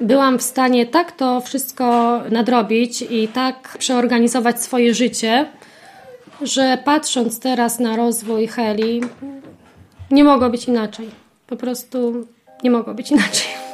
byłam 0.00 0.38
w 0.38 0.42
stanie 0.42 0.86
tak 0.86 1.12
to 1.12 1.40
wszystko 1.40 2.20
nadrobić 2.30 3.02
i 3.02 3.28
tak 3.28 3.76
przeorganizować 3.78 4.62
swoje 4.62 4.94
życie, 4.94 5.46
że 6.42 6.78
patrząc 6.84 7.40
teraz 7.40 7.78
na 7.78 7.96
rozwój 7.96 8.46
Heli, 8.46 9.00
nie 10.10 10.24
mogło 10.24 10.50
być 10.50 10.68
inaczej. 10.68 11.10
Po 11.46 11.56
prostu 11.56 12.26
nie 12.62 12.70
mogło 12.70 12.94
być 12.94 13.10
inaczej. 13.10 13.66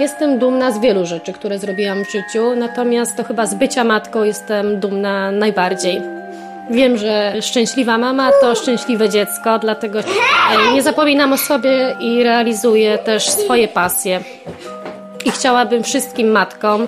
Jestem 0.00 0.38
dumna 0.38 0.70
z 0.70 0.78
wielu 0.78 1.06
rzeczy, 1.06 1.32
które 1.32 1.58
zrobiłam 1.58 2.04
w 2.04 2.12
życiu, 2.12 2.56
natomiast 2.56 3.16
to 3.16 3.24
chyba 3.24 3.46
z 3.46 3.54
bycia 3.54 3.84
matką 3.84 4.22
jestem 4.22 4.80
dumna 4.80 5.30
najbardziej. 5.30 6.15
Wiem, 6.70 6.96
że 6.96 7.42
szczęśliwa 7.42 7.98
mama 7.98 8.30
to 8.40 8.54
szczęśliwe 8.54 9.08
dziecko, 9.08 9.58
dlatego 9.58 9.98
e, 10.00 10.72
nie 10.74 10.82
zapominam 10.82 11.32
o 11.32 11.38
sobie 11.38 11.96
i 12.00 12.22
realizuję 12.22 12.98
też 12.98 13.30
swoje 13.30 13.68
pasje. 13.68 14.20
I 15.24 15.30
chciałabym 15.30 15.82
wszystkim 15.82 16.28
matkom 16.28 16.86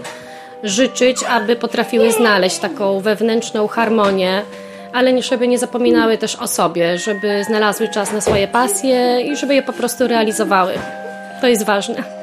życzyć, 0.62 1.16
aby 1.28 1.56
potrafiły 1.56 2.12
znaleźć 2.12 2.58
taką 2.58 3.00
wewnętrzną 3.00 3.68
harmonię, 3.68 4.42
ale 4.92 5.22
żeby 5.22 5.48
nie 5.48 5.58
zapominały 5.58 6.18
też 6.18 6.36
o 6.36 6.46
sobie, 6.46 6.98
żeby 6.98 7.44
znalazły 7.44 7.88
czas 7.88 8.12
na 8.12 8.20
swoje 8.20 8.48
pasje 8.48 9.20
i 9.20 9.36
żeby 9.36 9.54
je 9.54 9.62
po 9.62 9.72
prostu 9.72 10.08
realizowały. 10.08 10.72
To 11.40 11.46
jest 11.48 11.64
ważne. 11.64 12.17